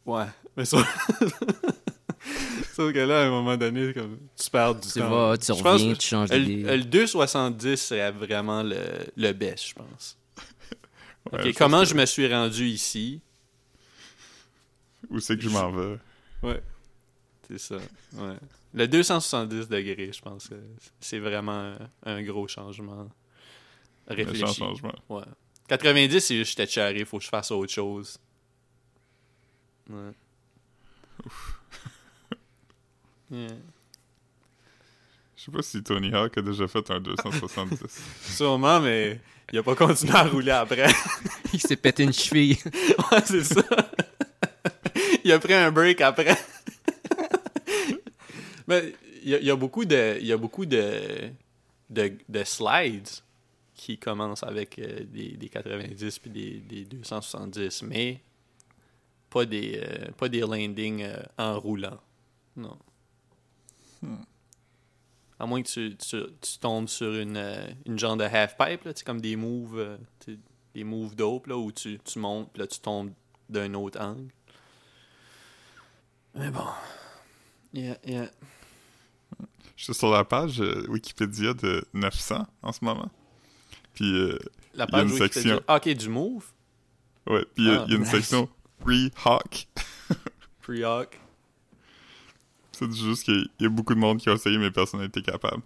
[0.06, 0.26] Ouais,
[0.58, 0.84] mais sauf,
[2.74, 5.10] sauf que là, à un moment donné, comme, tu perds du Tu temps.
[5.30, 6.78] vas, tu Je pense reviens, que tu changes le, d'idée.
[6.78, 8.80] le 2,70 serait vraiment le,
[9.16, 10.18] le best, je pense.
[11.32, 13.22] Ouais, Ok, ça, comment je me suis rendu ici?
[15.10, 15.98] Où c'est que je m'en vais?
[16.44, 16.62] Ouais.
[17.48, 17.76] C'est ça.
[18.14, 18.36] Ouais.
[18.74, 20.56] Le 270 degrés, je pense que
[21.00, 23.10] c'est vraiment un gros changement
[24.08, 24.54] Un réfléchi.
[24.54, 24.94] changement.
[25.10, 25.24] Ouais.
[25.68, 28.18] 90, c'est juste j'étais charré, faut que je fasse autre chose.
[29.90, 30.12] Ouais.
[33.34, 33.48] Yeah.
[35.38, 37.80] Je sais pas si Tony Hawk a déjà fait un 270.
[38.36, 39.22] Sûrement, mais
[39.54, 40.92] il a pas continué à rouler après.
[41.54, 42.58] Il s'est pété une cheville.
[42.66, 43.62] ouais, c'est ça.
[45.24, 46.38] il a pris un break après.
[48.68, 48.94] mais
[49.24, 51.30] il y, a- il y a beaucoup de il y a beaucoup de
[51.90, 53.10] de, de slides
[53.76, 58.22] qui commencent avec euh, des, des 90 puis des, des 270 mais
[59.30, 62.00] pas des, euh, pas des landings euh, en roulant.
[62.56, 62.78] Non.
[65.40, 67.42] À moins que tu, tu, tu tombes sur une,
[67.86, 69.98] une genre de half-pipe, là, comme des moves,
[70.76, 73.12] des moves dope, là, où tu, tu montes, puis là, tu tombes
[73.50, 74.28] d'un autre angle.
[76.36, 76.66] Mais bon.
[77.74, 78.30] Yeah, yeah.
[79.76, 83.10] Je suis sur la page euh, Wikipédia de 900 en ce moment.
[83.94, 84.38] Puis, euh,
[84.74, 85.64] La Il y a une page Wikipédia- section.
[85.68, 86.46] Ah, ok, du move?
[87.28, 88.12] ouais, puis il y a- Ah, il y a une nice.
[88.12, 89.68] section Pre-Hawk.
[90.62, 91.20] Pre-hawk.
[92.72, 95.22] C'est juste qu'il y a beaucoup de monde qui a essayé, mais personne n'a été
[95.22, 95.62] capable.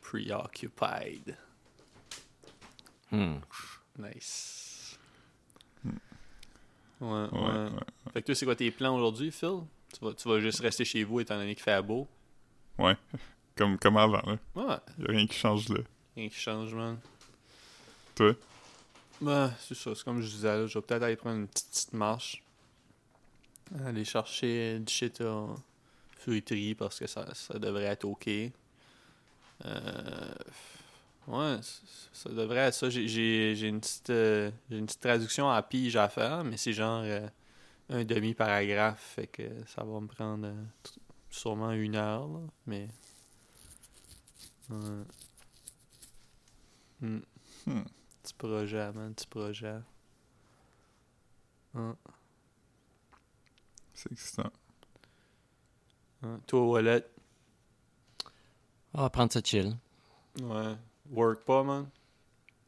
[0.00, 1.34] Preoccupied.
[3.10, 3.36] Hmm.
[3.98, 4.63] Nice.
[7.04, 7.68] Ouais, ouais.
[8.12, 9.60] Fait que toi, c'est quoi tes plans aujourd'hui, Phil?
[9.92, 12.08] Tu vas, tu vas juste rester chez vous étant donné qu'il fait beau?
[12.78, 12.96] Ouais.
[13.56, 14.36] Comme, comme avant, là.
[14.56, 15.78] Ouais, a rien qui change là.
[16.16, 16.98] rien qui change, man.
[18.16, 18.32] Toi?
[19.20, 19.94] Ben, c'est ça.
[19.94, 22.42] C'est comme je disais, là, je vais peut-être aller prendre une petite, petite marche.
[23.86, 25.54] Aller chercher du shit en
[26.18, 28.28] fruiterie parce que ça, ça devrait être OK.
[29.64, 30.34] Euh,
[31.28, 31.58] ouais,
[32.12, 32.90] ça devrait être ça.
[32.90, 36.56] J'ai- J'ai j'ai une, petite, euh, j'ai une petite traduction à pige à faire, mais
[36.56, 37.26] c'est genre euh,
[37.90, 39.14] un demi-paragraphe.
[39.16, 40.90] Fait que ça va me prendre euh, t-
[41.30, 42.26] sûrement une heure.
[42.28, 42.88] là, mais.
[44.70, 45.04] Ouais.
[47.00, 47.20] Hmm.
[47.66, 47.82] Hmm.
[48.22, 49.74] Petit projet, man, petit projet.
[51.74, 51.96] Hein,
[53.92, 54.50] C'est excitant.
[56.22, 56.40] hein.
[56.46, 57.04] Toi, Wallet,
[58.94, 59.76] On va prendre ça chill.
[60.40, 60.74] ouais.
[61.10, 61.88] Work pas, man?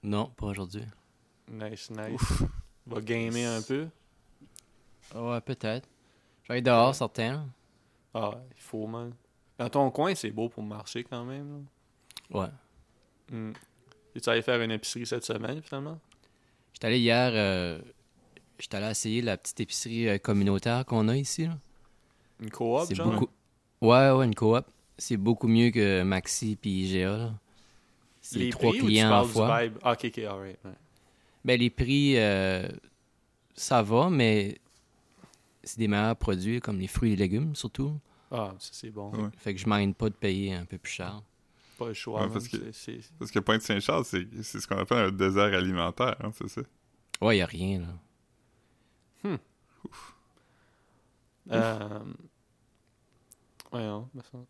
[0.03, 0.85] Non, pas aujourd'hui.
[1.51, 2.43] Nice, nice.
[2.87, 3.89] Va gamer un peu?
[5.15, 5.89] Ouais, peut-être.
[6.43, 7.49] Je vais aller dehors, certain.
[8.15, 9.13] Ah, il faut, man.
[9.59, 11.67] Dans ton coin, c'est beau pour marcher quand même.
[12.31, 12.47] Ouais.
[13.31, 13.53] Hmm.
[14.15, 15.99] Es-tu allé faire une épicerie cette semaine, finalement?
[16.73, 17.81] J'étais allé hier, euh,
[18.59, 21.47] j'étais allé essayer la petite épicerie euh, communautaire qu'on a ici.
[21.47, 21.59] Là.
[22.41, 23.11] Une coop, genre?
[23.13, 23.29] beaucoup.
[23.81, 24.65] Ouais, ouais, une coop.
[24.99, 27.17] C'est beaucoup mieux que Maxi puis IGA.
[27.17, 27.35] là.
[28.35, 29.63] Les trois prix ou tu clients en fois.
[29.63, 29.79] vibe?
[29.83, 30.59] Ah, ok, ok, alright.
[30.65, 30.71] ouais.
[31.45, 32.69] Ben, les prix, euh,
[33.55, 34.59] ça va, mais
[35.63, 37.99] c'est des meilleurs produits, comme les fruits et légumes, surtout.
[38.31, 39.13] Ah, ça c'est bon.
[39.13, 39.31] Ouais.
[39.37, 41.23] Fait que je m'arrête pas de payer un peu plus cher.
[41.79, 44.79] Pas le choix, Ouais, parce que- C'est- c'est- Parce que Pointe-Saint-Charles, c'est c'est ce qu'on
[44.79, 46.63] appelle un désert alimentaire, hein, c'est ça?
[47.21, 49.39] Ouais, y a rien, là.
[51.53, 52.01] Euh...
[53.71, 54.47] voyons, me semble-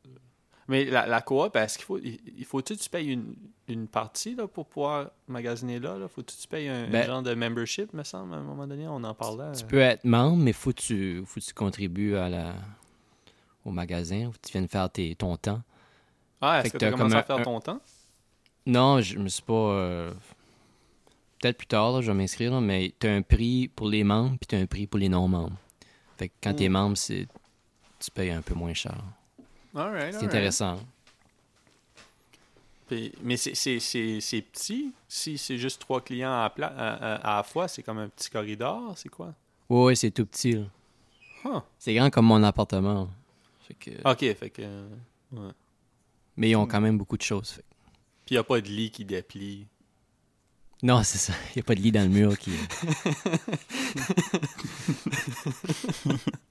[0.68, 3.36] Mais la, la coop, est-ce qu'il faut, il, il faut-tu que tu payes une,
[3.68, 5.96] une partie là, pour pouvoir magasiner là?
[5.96, 6.08] là?
[6.08, 8.66] Faut-tu que tu payes un, un Ben- genre de membership, me semble, à un moment
[8.66, 8.88] donné?
[8.88, 9.52] On en parlait.
[9.56, 9.68] Tu euh.
[9.68, 12.54] peux être membre, mais faut que tu, faut que tu contribues à la,
[13.64, 15.62] au magasin, faut que tu viennes faire tes, ton temps.
[16.40, 17.80] Ah, est-ce que que tu as commencé comme à faire un- ton temps?
[18.66, 19.52] Non, je me suis pas.
[19.52, 20.12] euh,
[21.40, 24.36] Peut-être plus tard, là, je vais m'inscrire, mais tu as un prix pour les membres
[24.40, 25.56] puis tu as un prix pour les non-membres.
[26.16, 26.72] Fait que quand tu es Mm.
[26.72, 27.28] membre, c'est...
[28.00, 28.96] tu payes un peu moins cher.
[30.12, 30.80] C'est intéressant.
[32.88, 34.92] Puis- mais c'est, c'est, c'est, c'est petit.
[35.08, 38.08] Si c'est juste trois clients à, pla- à, à- à la fois, c'est comme un
[38.08, 39.34] petit corridor, c'est quoi?
[39.68, 40.56] Ouais, ouais, c'est tout petit.
[41.44, 41.60] Huh.
[41.78, 43.08] C'est grand comme mon appartement.
[43.66, 43.90] Fait que...
[44.10, 44.62] Ok, fait que.
[45.32, 45.50] ouais.
[46.36, 47.50] Mais ils ont quand même beaucoup de choses.
[47.50, 47.64] fait
[48.24, 49.66] Puis il n'y a pas de lit qui déplie.
[50.82, 51.32] Non, c'est ça.
[51.54, 52.52] Il n'y a pas de lit dans le mur qui.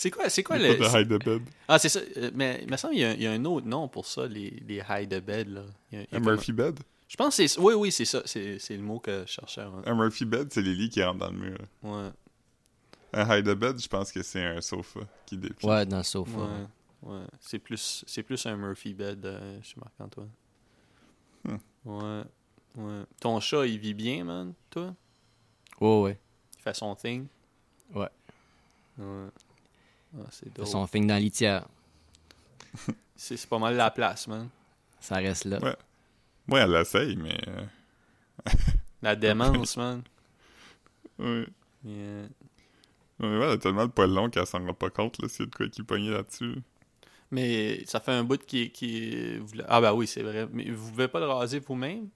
[0.00, 0.78] C'est quoi, c'est quoi le.
[0.78, 1.42] pas de bed.
[1.68, 2.00] Ah, c'est ça.
[2.16, 3.86] euh, Mais il me semble qu'il y, a un- il y a un autre nom
[3.86, 5.48] pour ça, les, les hide the bed.
[5.48, 5.64] Là.
[5.92, 6.80] Il y a- il y a Un Murphy bed?
[7.06, 7.60] Je pense que c'est.
[7.60, 8.22] Oui, oui, c'est ça.
[8.24, 9.60] C'est, c'est le mot que je cherchais.
[9.62, 9.82] ouais.
[9.84, 11.58] Un Murphy bed, c'est les lits qui rentrent dans le mur.
[11.82, 12.08] Ouais.
[13.12, 15.68] Un hide the bed, je pense que c'est un sofa qui déplie.
[15.68, 16.38] Ouais, dans le sofa.
[16.38, 17.10] Ouais.
[17.12, 17.20] ouais.
[17.38, 20.30] C'est, plus, c'est plus un Murphy bed euh, chez Marc-Antoine.
[21.44, 21.56] Hmm.
[21.84, 22.22] Ouais.
[22.76, 23.02] Ouais.
[23.20, 24.94] Ton chat, il vit bien, man, toi?
[25.78, 26.18] Ouais, ouais.
[26.58, 27.26] Il fait son thing?
[27.94, 28.08] Ouais.
[28.96, 29.26] Ouais.
[30.16, 31.66] Ah, c'est son dans la litière.
[33.16, 34.48] C'est, pas mal la place, man.
[34.98, 35.58] Ça reste là.
[35.62, 35.76] Ouais.
[36.46, 37.38] Moi, elle l'essaye, mais...
[37.48, 37.66] euh,
[39.02, 40.02] La démence, man.
[41.18, 41.46] Ouais.
[41.84, 42.28] Yeah.
[43.20, 45.40] Ouais, ouais, elle a tellement de poils longs qu'elle s'en rend pas compte, là, s'il
[45.40, 46.62] y a de quoi qui pognait là-dessus.
[47.30, 48.70] Mais ça fait un bout qui.
[48.70, 49.38] qui...
[49.68, 50.48] Ah, bah oui, c'est vrai.
[50.52, 52.08] Mais vous pouvez pas le raser vous-même?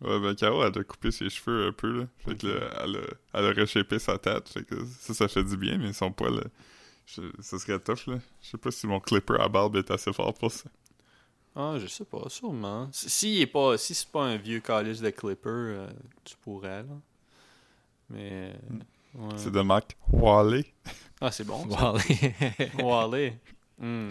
[0.00, 2.06] Ouais, ben, Caro, elle a coupé ses cheveux un peu, là.
[2.24, 4.48] Fait que là, elle a, elle a sa tête.
[4.48, 6.44] Fait que ça, ça fait du bien, mais son poil, là,
[7.16, 8.18] je- ça serait tough, là.
[8.42, 10.68] Je sais pas si mon clipper à barbe est assez fort pour ça.
[11.56, 12.88] Ah, je sais pas, sûrement.
[12.92, 15.86] Si, est pas, si c'est pas un vieux calice de clipper, euh,
[16.24, 16.96] tu pourrais, là.
[18.08, 18.54] Mais.
[19.14, 19.28] ouais.
[19.36, 20.64] C'est de Mac Wally.
[21.20, 21.68] Ah, c'est bon.
[21.70, 21.92] ça.
[21.92, 21.98] Wow.
[23.10, 23.32] Wally.
[23.78, 24.08] Hmm.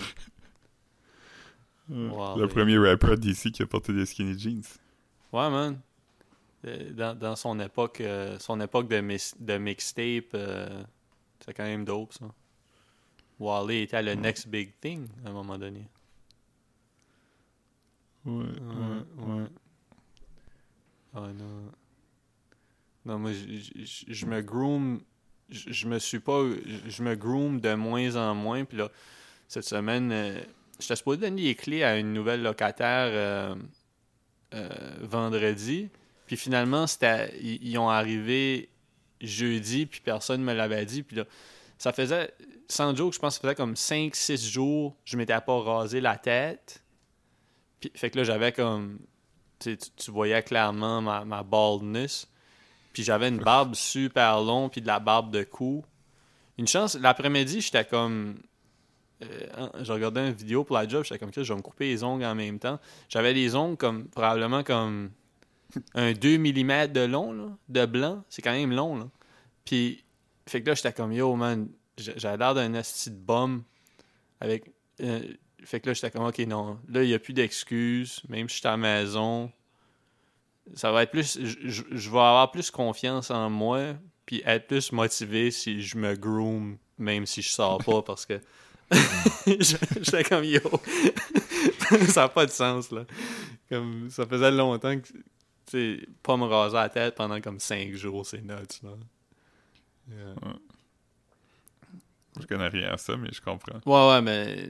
[1.89, 2.41] Wally.
[2.41, 4.61] Le premier rapper d'ici qui a porté des skinny jeans.
[5.31, 5.79] Ouais, man.
[6.65, 10.83] euh, dans, dans son époque, euh, son époque de, mis- de mixtape, euh,
[11.43, 12.25] c'est quand même dope ça.
[13.39, 15.87] Wally était le next big thing à un moment donné.
[18.25, 18.45] Ouais, Ouais,
[19.17, 19.47] ouais, ouais.
[21.13, 21.71] Ah non.
[23.05, 25.01] Non, moi, je, me groom.
[25.49, 26.43] Je, me suis pas.
[26.87, 28.65] Je, me groom de moins en moins.
[28.65, 28.89] Puis là,
[29.47, 30.41] cette semaine, euh,
[30.79, 33.55] j'étais supposé donner les clés à une nouvelle locataire euh,
[34.53, 34.69] euh,
[35.01, 35.89] vendredi.
[36.27, 38.69] Puis finalement, c'était, ils, ont arrivé
[39.21, 41.01] jeudi, puis personne me l'avait dit.
[41.01, 41.25] Puis là,
[41.79, 42.31] ça faisait,
[42.67, 46.17] sans joke, je pense que ça faisait comme 5-6 jours, je m'étais pas rasé la
[46.17, 46.83] tête.
[47.79, 48.99] Puis, fait que là, j'avais comme.
[49.57, 52.27] Tu, tu- voyais clairement ma, ma baldness.
[52.93, 55.83] Puis j'avais une barbe super longue, puis de la barbe de cou.
[56.57, 58.39] Une chance, l'après-midi, j'étais comme.
[59.23, 61.87] euh, je regardais une vidéo pour la job, j'étais comme ça, je vais me couper
[61.87, 62.79] les ongles en même temps.
[63.07, 65.11] J'avais les ongles comme probablement comme
[65.93, 68.23] un 2 mm de long, là, de blanc.
[68.29, 69.07] C'est quand même long, là.
[69.63, 70.03] Puis,
[70.49, 73.63] fait que là, j'étais comme yo, man, j'avais l'air d'un esti de bum
[74.39, 74.71] avec.
[75.01, 75.21] euh,
[75.63, 78.55] fait que là, j'étais comme, ok, non, là, il n'y a plus d'excuses, même si
[78.55, 79.51] je suis à la maison.
[80.73, 81.37] Ça va être plus.
[81.39, 83.95] Je vais avoir plus confiance en moi,
[84.25, 88.39] puis être plus motivé si je me groom, même si je sors pas, parce que.
[89.45, 90.61] J'étais comme, yo,
[92.07, 93.05] ça n'a pas de sens, là.
[93.67, 95.07] Comme, ça faisait longtemps que.
[95.65, 98.91] Tu sais, pas me raser la tête pendant comme 5 jours, c'est nuts, là.
[100.09, 100.53] Yeah.
[102.39, 103.79] Je connais rien à ça, mais je comprends.
[103.85, 104.69] Ouais, ouais, mais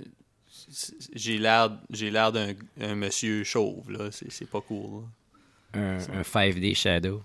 [1.14, 4.12] j'ai l'air j'ai l'air d'un un monsieur chauve, là.
[4.12, 5.04] C'est c'est pas cool.
[5.74, 5.80] là.
[5.80, 7.24] Un, un 5D Shadow.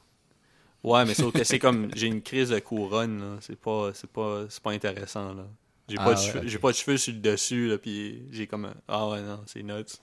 [0.83, 3.37] Ouais, mais sauf que c'est comme j'ai une crise de couronne, là.
[3.41, 5.47] C'est pas c'est pas c'est pas intéressant, là.
[5.89, 6.47] J'ai Ah pas de ouais, cheveux, ok.
[6.47, 8.75] j'ai pas de cheveux sur le dessus, là, puis j'ai comme un...
[8.89, 9.99] ah ouais non, c'est nuts.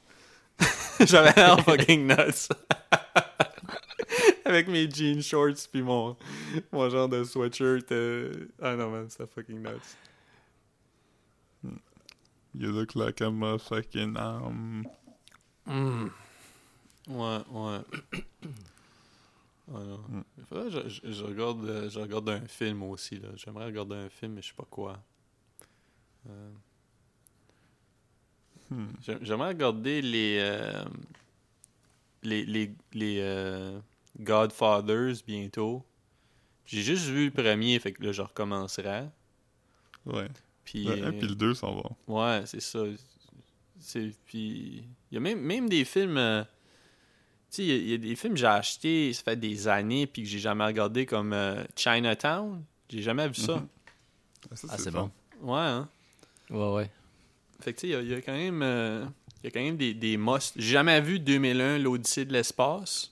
[1.00, 2.50] J'avais l'air fucking nuts.
[4.52, 6.16] Avec mes jeans shorts puis mon
[6.72, 9.96] mon genre de sweatshirt euh, ah non man, c'est fucking nuts.
[12.54, 14.86] You look like a motherfucking um...
[15.66, 16.08] Hmm.
[17.08, 17.80] Ouais, ouais.
[19.70, 19.98] Non.
[20.10, 20.24] Mm.
[20.38, 23.20] Il faudrait que je, je- je regarde, euh, je regarde un film aussi.
[23.20, 23.30] là.
[23.36, 25.00] J'aimerais regarder un film, mais je sais pas quoi.
[26.30, 26.52] Euh,
[28.70, 28.88] hmm.
[29.02, 30.38] j'ai- J'aimerais regarder les.
[30.42, 30.84] euh,
[32.24, 32.44] les.
[32.46, 32.76] les.
[32.94, 33.80] les euh,
[34.20, 35.84] Godfathers bientôt.
[36.66, 39.04] J'ai juste vu le premier, fait que là, je recommencerai.
[40.06, 40.28] Ouais.
[40.64, 40.86] Puis.
[40.86, 41.96] Le 1 euh, puis le 2 sont bons.
[42.08, 42.80] Ouais, c'est ça.
[43.80, 46.44] C'est puis il y a même, même des films euh,
[47.50, 49.36] tu sais il y a- il y, a des films que j'ai achetés ça fait
[49.36, 53.56] des années puis que j'ai jamais regardé comme euh, Chinatown, j'ai jamais vu ça.
[53.56, 53.68] Mhm.
[54.54, 55.10] ça, Ah, c'est bon.
[55.42, 55.90] Ouais, hein.
[56.52, 56.90] Ouais, ouais.
[57.60, 59.04] Fait que tu sais il y a- il y, a quand même euh,
[59.44, 60.54] y a quand même des des musts.
[60.58, 63.12] J'ai jamais vu 2001 l'Odyssée de l'espace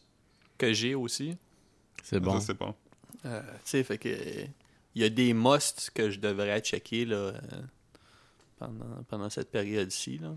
[0.59, 1.35] que j'ai aussi.
[2.03, 2.39] C'est bon.
[2.39, 2.75] C'est bon.
[3.25, 4.09] Euh, tu sais fait que
[4.95, 7.41] il y a des musts que je devrais checker là euh,
[8.57, 10.35] pendant pendant cette période-ci là.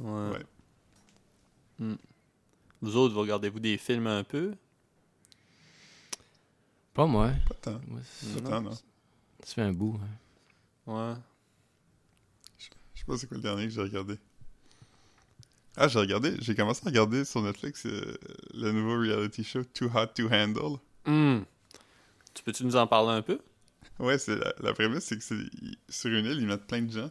[0.00, 0.38] Ouais.
[1.78, 1.96] Ouais.
[2.82, 4.54] Vous autres, vous regardez-vous des films un peu?
[6.92, 7.30] Pas moi.
[7.48, 7.80] Pas tant.
[7.88, 8.00] Moi.
[8.34, 8.72] Pas tant, non.
[8.72, 9.98] Ça fait un bout.
[10.86, 10.92] hein.
[10.92, 11.20] Ouais.
[12.58, 12.64] Je
[13.00, 14.18] sais pas c'est quoi le dernier que j'ai regardé.
[15.76, 18.16] Ah, j'ai regardé, j'ai commencé à regarder sur Netflix euh,
[18.54, 20.78] le nouveau reality show Too Hot to Handle.
[21.04, 21.42] Hmm.
[22.34, 23.38] Tu peux-tu nous en parler un peu?
[23.98, 25.36] Ouais, c'est la, la prémisse, c'est que c'est
[25.88, 27.10] sur une île, ils mettent plein de gens.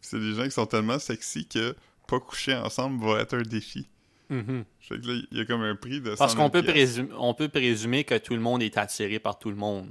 [0.00, 1.74] C'est des gens qui sont tellement sexy que
[2.06, 3.88] pas coucher ensemble va être un défi.
[4.28, 6.62] Fait que là, il y a comme un prix de Parce 100 qu'on 000 peut,
[6.64, 9.88] présumer, on peut présumer que tout le monde est attiré par tout le monde.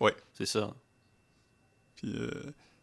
[0.00, 0.14] Ouais.
[0.34, 0.74] C'est ça.
[1.96, 2.30] Puis euh,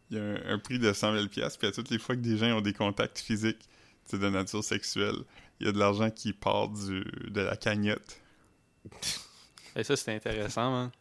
[0.09, 1.59] il y a un, un prix de 100 000 piastres.
[1.59, 3.69] Puis à toutes les fois que des gens ont des contacts physiques
[4.11, 5.15] de nature sexuelle,
[5.59, 8.19] il y a de l'argent qui part du, de la cagnotte.
[9.75, 10.91] Et ça, c'est intéressant, man.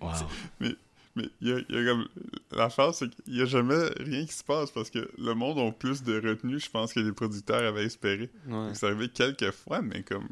[0.00, 0.12] Wow.
[0.60, 2.08] Mais il y a, y a comme...
[2.52, 5.70] L'affaire, c'est qu'il n'y a jamais rien qui se passe parce que le monde a
[5.72, 8.30] plus de retenue, je pense, que les producteurs avaient espéré.
[8.46, 8.52] Ouais.
[8.52, 10.28] Donc, C'est arrivé quelques fois, mais comme...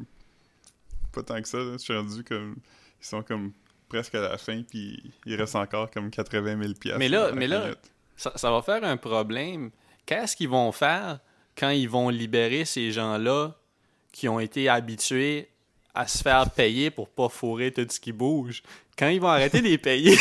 [1.11, 1.73] Pas tant que ça, là.
[1.73, 2.55] Je suis rendu comme...
[3.01, 3.51] Ils sont comme
[3.89, 7.47] presque à la fin, puis il reste encore comme 80 000 piastres Mais là- mais
[7.47, 7.71] là-
[8.15, 9.71] ça va faire un problème.
[10.05, 11.19] Qu'est-ce qu'ils vont faire
[11.59, 13.55] quand ils vont libérer ces gens-là
[14.11, 15.49] qui ont été habitués
[15.93, 18.63] à se faire payer pour pas fourrer tout ce qui bouge?
[18.97, 20.17] Quand ils vont arrêter de les payer,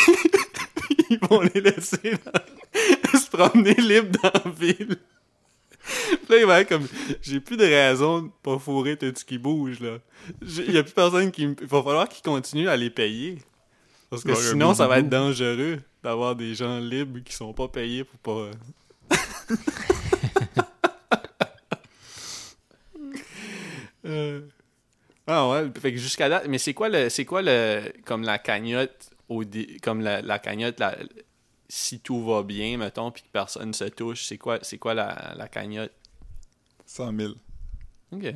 [1.11, 4.97] ils vont les laisser dans- se promener libres dans la ville.
[5.81, 6.87] Puis là, ils vont être comme,
[7.23, 9.99] j'ai plus de raison de pas fourrer tout ce qui bouge, là.
[10.43, 11.47] Il y a plus personne qui...
[11.47, 13.39] me- Il va falloir qu'ils continuent à les payer.
[14.11, 17.69] Parce que Ouais, sinon, ça va être dangereux d'avoir des gens libres qui sont pas
[17.69, 19.17] payés pour pas...
[24.09, 24.49] Euh.
[25.27, 28.39] Ah ouais, fait que jusqu'à date, mais c'est quoi le c'est quoi le comme la
[28.39, 30.97] cagnotte au dé- comme la, la cagnotte la,
[31.69, 35.35] si tout va bien mettons puis que personne se touche, c'est quoi c'est quoi la,
[35.37, 35.93] la cagnotte?
[36.87, 37.35] 100 000.
[38.13, 38.35] OK.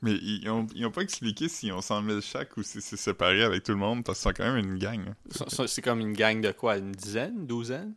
[0.00, 2.96] Mais ils ont, ils ont pas expliqué s'ils ont 100 000 chaque ou si c'est
[2.96, 5.04] séparé avec tout le monde, parce qu'ils sont quand même une gang.
[5.10, 5.66] hein.
[5.66, 7.92] C'est comme une gang de quoi, une dizaine, douzaine?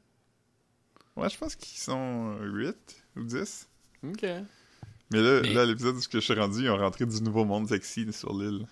[1.16, 2.76] Ouais, je pense qu'ils sont 8
[3.16, 3.70] ou 10.
[4.06, 4.26] OK.
[5.14, 7.46] Mais là, Mais- là à l'épisode où je suis rendu, ils ont rentré du nouveau
[7.46, 8.66] monde sexy sur l'île.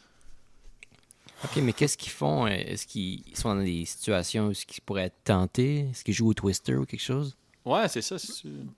[1.43, 2.45] Ok, mais qu'est-ce qu'ils font?
[2.45, 5.89] euh, Est-ce qu'ils sont dans des situations où ils pourraient être tentés?
[5.89, 7.35] Est-ce qu'ils jouent au Twister ou quelque chose?
[7.65, 8.17] Ouais, c'est ça,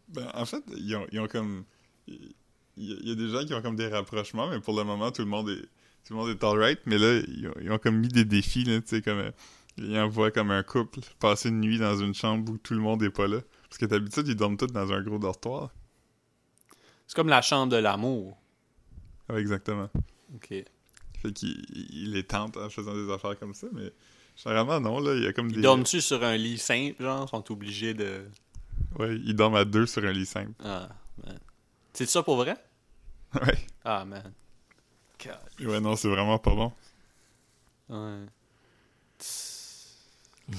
[0.10, 1.64] Ben, en fait, ils ont, ils ont comme.
[2.08, 2.16] Il
[2.78, 4.84] y, a- il y a des gens qui ont comme des rapprochements, mais pour le
[4.84, 5.62] moment, tout le monde est.
[6.06, 8.64] Tout le monde est alright, mais là, ils ont, ils ont comme mis des défis,
[8.66, 9.20] là, tu sais, comme.
[9.20, 9.32] euh,
[9.78, 13.02] ils envoient comme un couple passer une nuit dans une chambre où tout le monde
[13.04, 13.40] est pas là.
[13.70, 15.72] Parce que d'habitude, ils dorment tous dans un gros dortoir.
[17.14, 18.36] C'est comme la chambre de l'amour.
[19.32, 19.88] Exactement.
[20.34, 20.48] OK.
[20.48, 23.94] Fait qu'ils ils les tentent en faisant des affaires comme ça, mais
[24.36, 25.62] généralement, non, là, il y a comme Ils des.
[25.62, 28.26] dorment-tu sur un lit simple, genre, sont obligés de
[28.98, 30.54] Ouais, ils dorment à deux sur un lit simple.
[30.66, 30.90] Ah,
[31.24, 31.38] man.
[31.94, 32.56] C'est ça pour vrai?
[33.36, 33.60] Ouais.
[33.86, 34.34] Ah man.
[35.24, 35.38] God.
[35.68, 36.74] Ouais, non, c'est vraiment pas bon.
[37.90, 38.26] Ouais.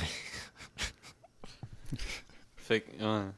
[2.59, 3.31] fait que, ouais.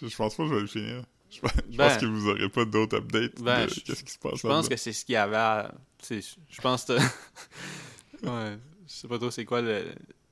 [0.00, 1.02] Je, je pense pas que je vais le finir.
[1.30, 4.12] Je, pense- je Ben- pense que vous aurez pas d'autres updates Ben, de qu'est-ce qui
[4.12, 5.72] se passe Je pense que c'est ce qu'il y avait à...
[6.02, 6.94] tu Je pense que...
[8.24, 8.58] ouais.
[8.86, 9.84] Je sais pas trop c'est quoi le,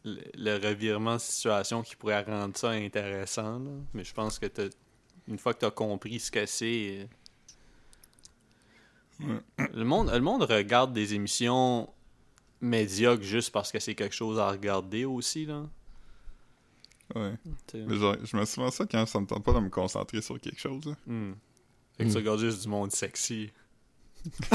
[0.05, 3.71] le, le revirement de situation qui pourrait rendre ça intéressant, là.
[3.95, 4.47] Mais je pense que
[5.29, 7.09] une fois que t'as compris ce que c'est...
[9.21, 11.89] Le monde, le monde regarde des émissions
[12.61, 15.65] médiocres juste parce que c'est quelque chose à regarder aussi, là.
[17.15, 17.35] Ouais.
[17.75, 20.39] Mais genre, je me souviens ça quand ça me tente pas de me concentrer sur
[20.41, 20.85] quelque chose.
[20.85, 20.95] là.
[21.07, 21.33] Hmm.
[21.97, 22.13] Fait que Hmm.
[22.13, 23.51] tu regardes juste du monde sexy.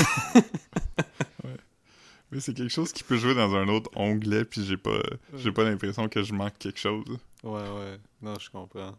[2.31, 4.99] Mais c'est quelque chose qui peut jouer dans un autre onglet, puis j'ai pas
[5.35, 7.05] j'ai pas l'impression que je manque quelque chose.
[7.43, 7.99] Ouais, ouais.
[8.21, 8.97] Non, je comprends.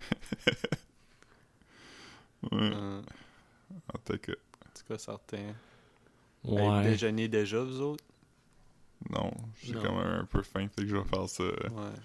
[2.52, 3.02] Ouais, Euh,
[3.92, 4.32] en tout cas.
[4.72, 5.54] c'est quoi certain?
[6.44, 6.84] Ouais.
[6.84, 8.04] déjeuner déjà, vous autres?
[9.10, 11.96] Non, j'ai quand même un peu faim, fait que je vais faire ça Ouais.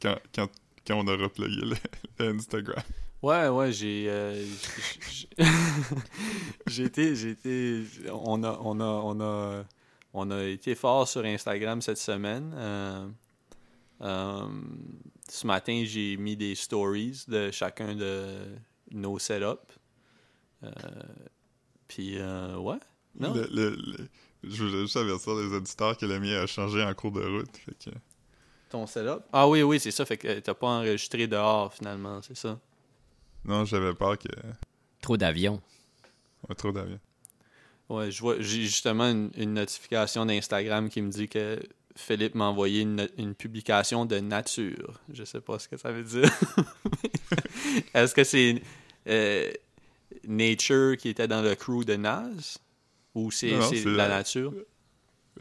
[0.00, 0.48] Quand, quand,
[0.86, 1.76] quand on aura plugué le,
[2.18, 2.82] le Instagram.
[3.22, 4.06] Ouais, ouais, j'ai.
[4.08, 4.44] euh,
[6.66, 7.14] j'ai été.
[7.16, 7.84] J'ai été.
[8.10, 9.64] On a, on, a, on, a,
[10.14, 12.52] on a été fort sur Instagram cette semaine.
[12.56, 13.06] Euh,
[14.02, 14.48] euh,
[15.28, 18.38] ce matin, j'ai mis des stories de chacun de
[18.90, 19.74] nos setups.
[21.88, 22.78] Puis, ouais.
[23.18, 23.34] Non?
[23.34, 24.08] Le, le- le-
[24.44, 27.54] je voulais juste avertir les auditeurs que le mien a changé en cours de route.
[27.58, 27.90] Fait que,
[28.70, 29.24] Ton setup?
[29.32, 30.06] Ah oui, oui, c'est ça.
[30.06, 32.58] Fait que t'as pas enregistré dehors finalement, c'est ça?
[33.44, 34.28] non, j'avais peur que.
[35.00, 35.60] Trop d'avions.
[36.56, 37.00] Trop d'avions.
[37.88, 41.60] Ouais, je vois, j'ai justement une, une notification d'Instagram qui me dit que
[41.96, 45.00] Philippe m'a envoyé une, publication de nature.
[45.12, 46.30] Je sais pas ce que ça veut dire.
[47.94, 48.62] Est-ce que c'est
[49.08, 49.50] euh,
[50.26, 52.58] Nature qui était dans le crew de Naz?
[53.14, 54.54] Ou c'est la la- nature?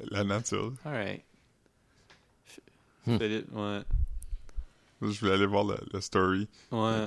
[0.10, 0.74] La nature.
[0.84, 1.24] Alright.
[3.06, 3.18] Hmm.
[3.18, 3.82] Philippe, ouais.
[5.02, 6.48] Je voulais aller voir le, le story.
[6.72, 7.06] Ouais.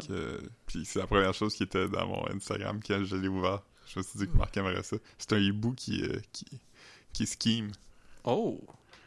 [0.66, 3.62] Puis c'est la première chose qui était dans mon Instagram quand je l'ai ouvert.
[3.86, 4.96] Je me suis dit que Marc aimerait ça.
[5.18, 6.46] C'est un hibou qui, euh, qui,
[7.12, 7.70] qui scheme.
[8.24, 8.58] Oh!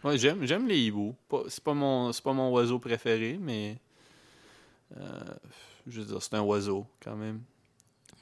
[0.03, 1.15] Ouais, j'aime, j'aime les hiboux.
[1.49, 3.79] C'est, pas mon, c'est pas mon oiseau préféré, mais.
[4.97, 5.19] euh,
[5.87, 7.41] je veux dire, c'est un oiseau quand même.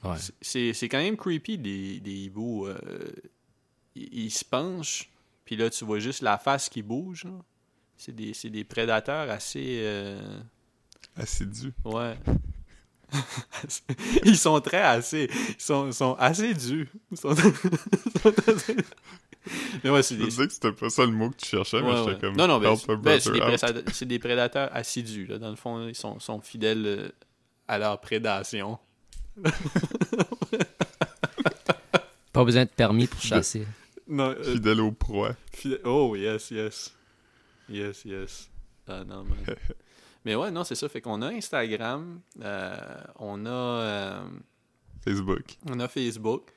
[0.05, 0.15] Ouais.
[0.41, 2.67] C'est- C'est, quand même creepy des, des hiboux.
[2.67, 2.77] euh,
[3.95, 5.09] ils, ils se penchent,
[5.43, 7.25] puis là, tu vois juste la face qui bouge.
[7.25, 7.31] là.
[8.05, 9.77] C'est, des, c'est des prédateurs assez.
[9.81, 10.19] euh,
[11.15, 11.71] Assidu.
[11.85, 12.15] ouais.
[14.25, 15.29] ils sont très assez.
[15.31, 16.87] Ils sont, sont assez durs.
[17.11, 18.75] Ils sont, ils sont assez-
[19.85, 21.81] Mais ouais, c'est Je des, disais que c'était pas ça le mot que tu cherchais,
[21.81, 22.19] mais Ouais, j'étais ouais.
[22.19, 22.35] comme.
[22.35, 25.27] Non, non, ben, ben, c'est des, prédateurs assidus.
[25.27, 25.37] Là.
[25.37, 27.09] Dans le fond, ils sont, sont fidèles euh,
[27.69, 28.79] à leur prédation.
[32.33, 33.65] Pas besoin de permis pour chasser.
[34.07, 35.35] Non, euh, Fidèle aux proies.
[35.53, 36.93] fidèle- Oh, yes, yes.
[37.73, 38.49] Yes, yes.
[38.87, 39.37] Ah, non, man.
[40.25, 40.87] Mais ouais, non, c'est ça.
[40.87, 42.75] Fait qu'on a Instagram, euh,
[43.19, 44.23] on a, euh,
[45.03, 45.57] Facebook.
[45.69, 46.49] on a Facebook.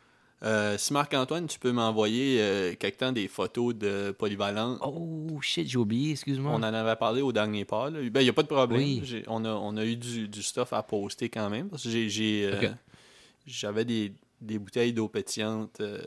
[0.42, 4.78] Euh, si Marc-Antoine, tu peux m'envoyer euh, quelque temps des photos de Polyvalent.
[4.82, 6.52] Oh shit, j'ai oublié, excuse-moi.
[6.52, 7.88] On en avait parlé au dernier pas.
[7.90, 7.98] là.
[8.10, 8.78] Ben, il n'y a pas de problème.
[8.80, 9.00] Oui.
[9.02, 11.68] J'ai- On, a, on a eu du, du stuff à poster quand même.
[11.70, 12.60] Parce que j'ai, euh,
[13.46, 14.12] j'avais des,
[14.42, 15.98] des bouteilles d'eau pétillante euh,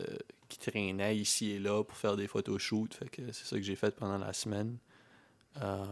[0.48, 2.94] qui traînaient ici et là pour faire des photoshoots.
[2.94, 4.78] Fait que c'est ça que j'ai fait pendant la semaine.
[5.62, 5.84] Euh,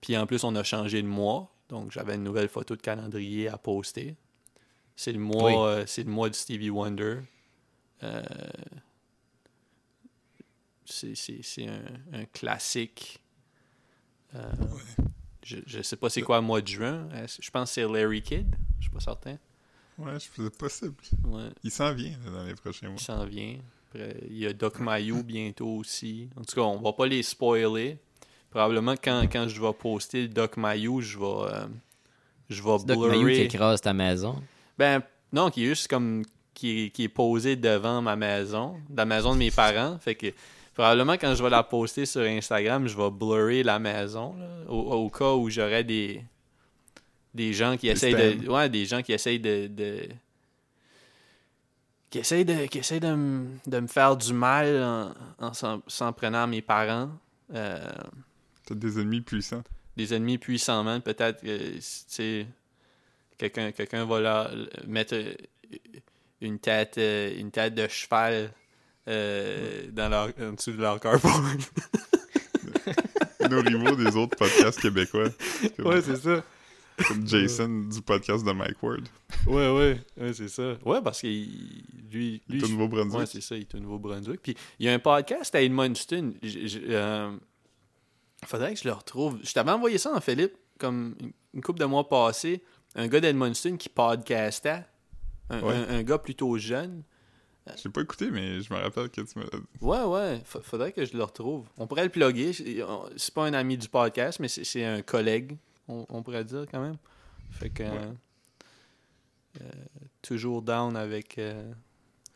[0.00, 1.52] puis en plus, on a changé de mois.
[1.68, 4.16] Donc, j'avais une nouvelle photo de calendrier à poster.
[4.94, 5.54] C'est le mois, Oui.
[5.80, 7.18] euh, c'est le mois de Stevie Wonder.
[8.02, 8.22] Euh,
[10.84, 11.82] c'est, c'est, c'est un,
[12.12, 13.20] un classique.
[14.34, 14.52] Euh,
[15.42, 17.08] je, je sais pas c'est quoi le mois de juin.
[17.40, 18.54] Je pense que c'est Larry Kidd.
[18.78, 19.38] Je suis pas certain.
[19.98, 20.94] Ouais, je faisais possible.
[21.24, 22.96] Ouais, Il s'en vient dans les prochains mois.
[23.00, 23.58] il s'en vient.
[23.88, 26.28] Après, il y a Doc Mayou bientôt aussi.
[26.36, 27.98] En tout cas, on va pas les spoiler.
[28.56, 31.66] Probablement quand, quand je vais poster le Doc Mayou, je vais, euh,
[32.48, 33.42] je vais C'est Doc Mayou qui blurrer.
[33.42, 34.42] écrase ta maison.
[34.78, 36.22] Ben, non, qui est juste comme.
[36.54, 39.98] qui est, qui est posé devant ma maison, la maison de mes parents.
[40.00, 40.28] Fait que
[40.72, 45.04] probablement quand je vais la poster sur Instagram, je vais blurrer la maison, là, au,
[45.04, 46.22] au cas où j'aurais des.
[47.34, 48.48] des gens qui essayent de.
[48.48, 49.66] Ouais, des gens qui essayent de.
[49.66, 50.08] de-
[52.08, 55.82] qui essayent de, qui essayent de, me- de me faire du mal en, en s'en,
[55.86, 57.10] s'en prenant à mes parents.
[57.54, 57.78] Euh,
[58.66, 59.62] T'as des ennemis puissants.
[59.96, 62.44] des ennemis puissamment, peut-être que
[63.38, 64.50] quelqu'un quelqu'un va leur
[64.86, 65.32] mettre euh,
[66.40, 68.52] une tête euh, une tête de cheval
[69.08, 71.40] euh, dans leur, en dessous de leur carport.
[73.48, 75.28] Nos des autres podcasts québécois.
[75.76, 76.44] Comme, c'est ça.
[77.06, 79.08] comme Jason du podcast de Mike Ward.
[79.46, 80.76] Ouais, ouais, ouais c'est ça.
[80.84, 83.18] Ouais, parce que lui, lui Il est au Nouveau-Brunswick.
[83.20, 84.40] Ouais, c'est ça, il est au Nouveau-Brunswick.
[84.42, 86.34] Puis il y a un podcast à Edmundston.
[86.42, 87.30] J- j- euh,
[88.44, 89.38] faudrait que je le retrouve.
[89.42, 91.16] Je t'avais envoyé ça en Philippe, comme
[91.54, 92.62] une, couple de mois passés.
[92.94, 94.84] Un gars d'Edmundston qui podcastait.
[95.50, 95.74] Un, Ouais.
[95.74, 97.02] un- un gars plutôt jeune.
[97.82, 99.66] J'ai pas écouté, mais je me rappelle que tu me l'as dit.
[99.80, 101.66] Ouais, ouais, fa- faudrait que je le retrouve.
[101.78, 102.52] On pourrait le plugger.
[103.16, 105.56] C'est pas un ami du podcast, mais c'est un collègue,
[105.88, 106.96] on, on pourrait dire quand même.
[107.50, 107.82] Fait que.
[107.82, 108.12] euh,
[109.62, 109.64] euh,
[110.22, 111.38] toujours down avec.
[111.38, 111.72] euh,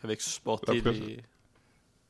[0.02, 1.20] avec supporter les.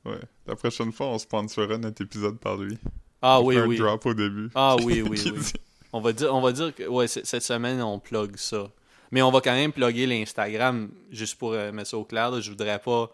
[0.05, 0.21] Ouais.
[0.47, 2.79] La prochaine fois, on sponsorera notre épisode par lui.
[3.23, 3.77] Ah On oui, fait un oui.
[3.79, 4.51] drop au début.
[4.55, 5.19] Ah oui, oui,
[5.93, 8.71] On va dire, on va dire que ouais, cette semaine, on plug ça.
[9.11, 12.31] Mais on va quand même plugger l'Instagram, juste pour euh, mettre ça au clair.
[12.31, 12.41] là.
[12.41, 13.11] Je voudrais pas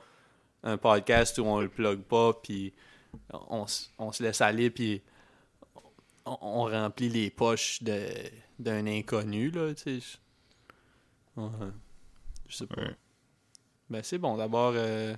[0.62, 2.74] un podcast où on le plug pas, puis
[3.32, 5.00] on, se laisse aller, puis
[6.26, 8.06] on, on remplit les poches de
[8.58, 10.00] d'un inconnu, là, tu sais.
[10.00, 11.48] Je- Ouais.
[12.48, 12.80] Je sais pas.
[12.80, 12.96] Ouais.
[13.90, 14.36] Ben, c'est bon.
[14.38, 15.14] D'abord, euh,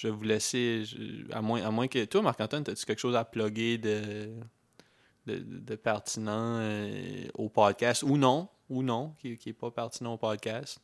[0.00, 2.04] je vais vous laisser, je- à, moins, à moins que...
[2.04, 4.30] Toi, Marc-Antoine, as-tu quelque chose à plugger de
[5.26, 8.04] de, de pertinent euh, au podcast?
[8.04, 10.80] Ou non, ou non, qui, qui est pas pertinent au podcast?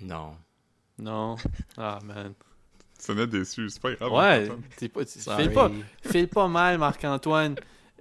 [0.00, 0.36] Non.
[0.98, 1.36] Non?
[1.76, 2.34] Ah man.
[2.98, 4.12] Tu sonnais déçu, c'est pas grave.
[4.12, 5.70] Ouais, t'es pas, file pas,
[6.02, 7.54] file pas mal, Marc-Antoine.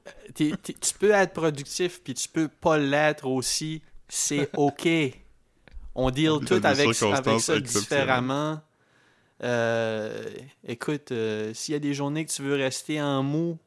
[0.08, 3.82] Euh, T'es- t'es- tu peux être productif puis tu peux pas l'être aussi.
[4.08, 4.88] C'est OK.
[5.94, 8.62] On deal tout avec, avec ça différemment.
[9.44, 10.30] Euh,
[10.68, 13.58] écoute, euh, s'il y a des journées que tu veux rester en mou,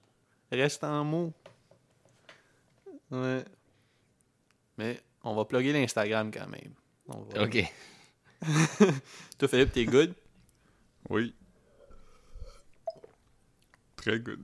[0.53, 1.33] reste en mou.
[3.11, 3.45] Ouais.
[4.79, 6.73] Mais on va plugger l'Instagram quand même.
[7.09, 7.65] On va- OK.
[9.39, 10.15] Toi, Philippe, t'es good?
[11.09, 11.35] Oui.
[13.97, 14.41] Très good.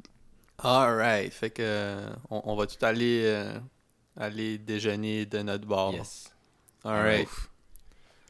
[0.58, 1.32] Alright.
[1.32, 3.58] Fait que euh, on, on va tout aller, euh,
[4.16, 5.92] aller déjeuner de notre bar.
[5.92, 6.32] Yes.
[6.84, 7.28] Alright.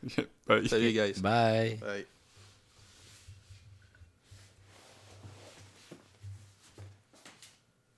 [0.46, 0.68] Bye.
[0.68, 1.20] Salut, guys.
[1.20, 1.76] Bye.
[1.76, 2.06] Bye.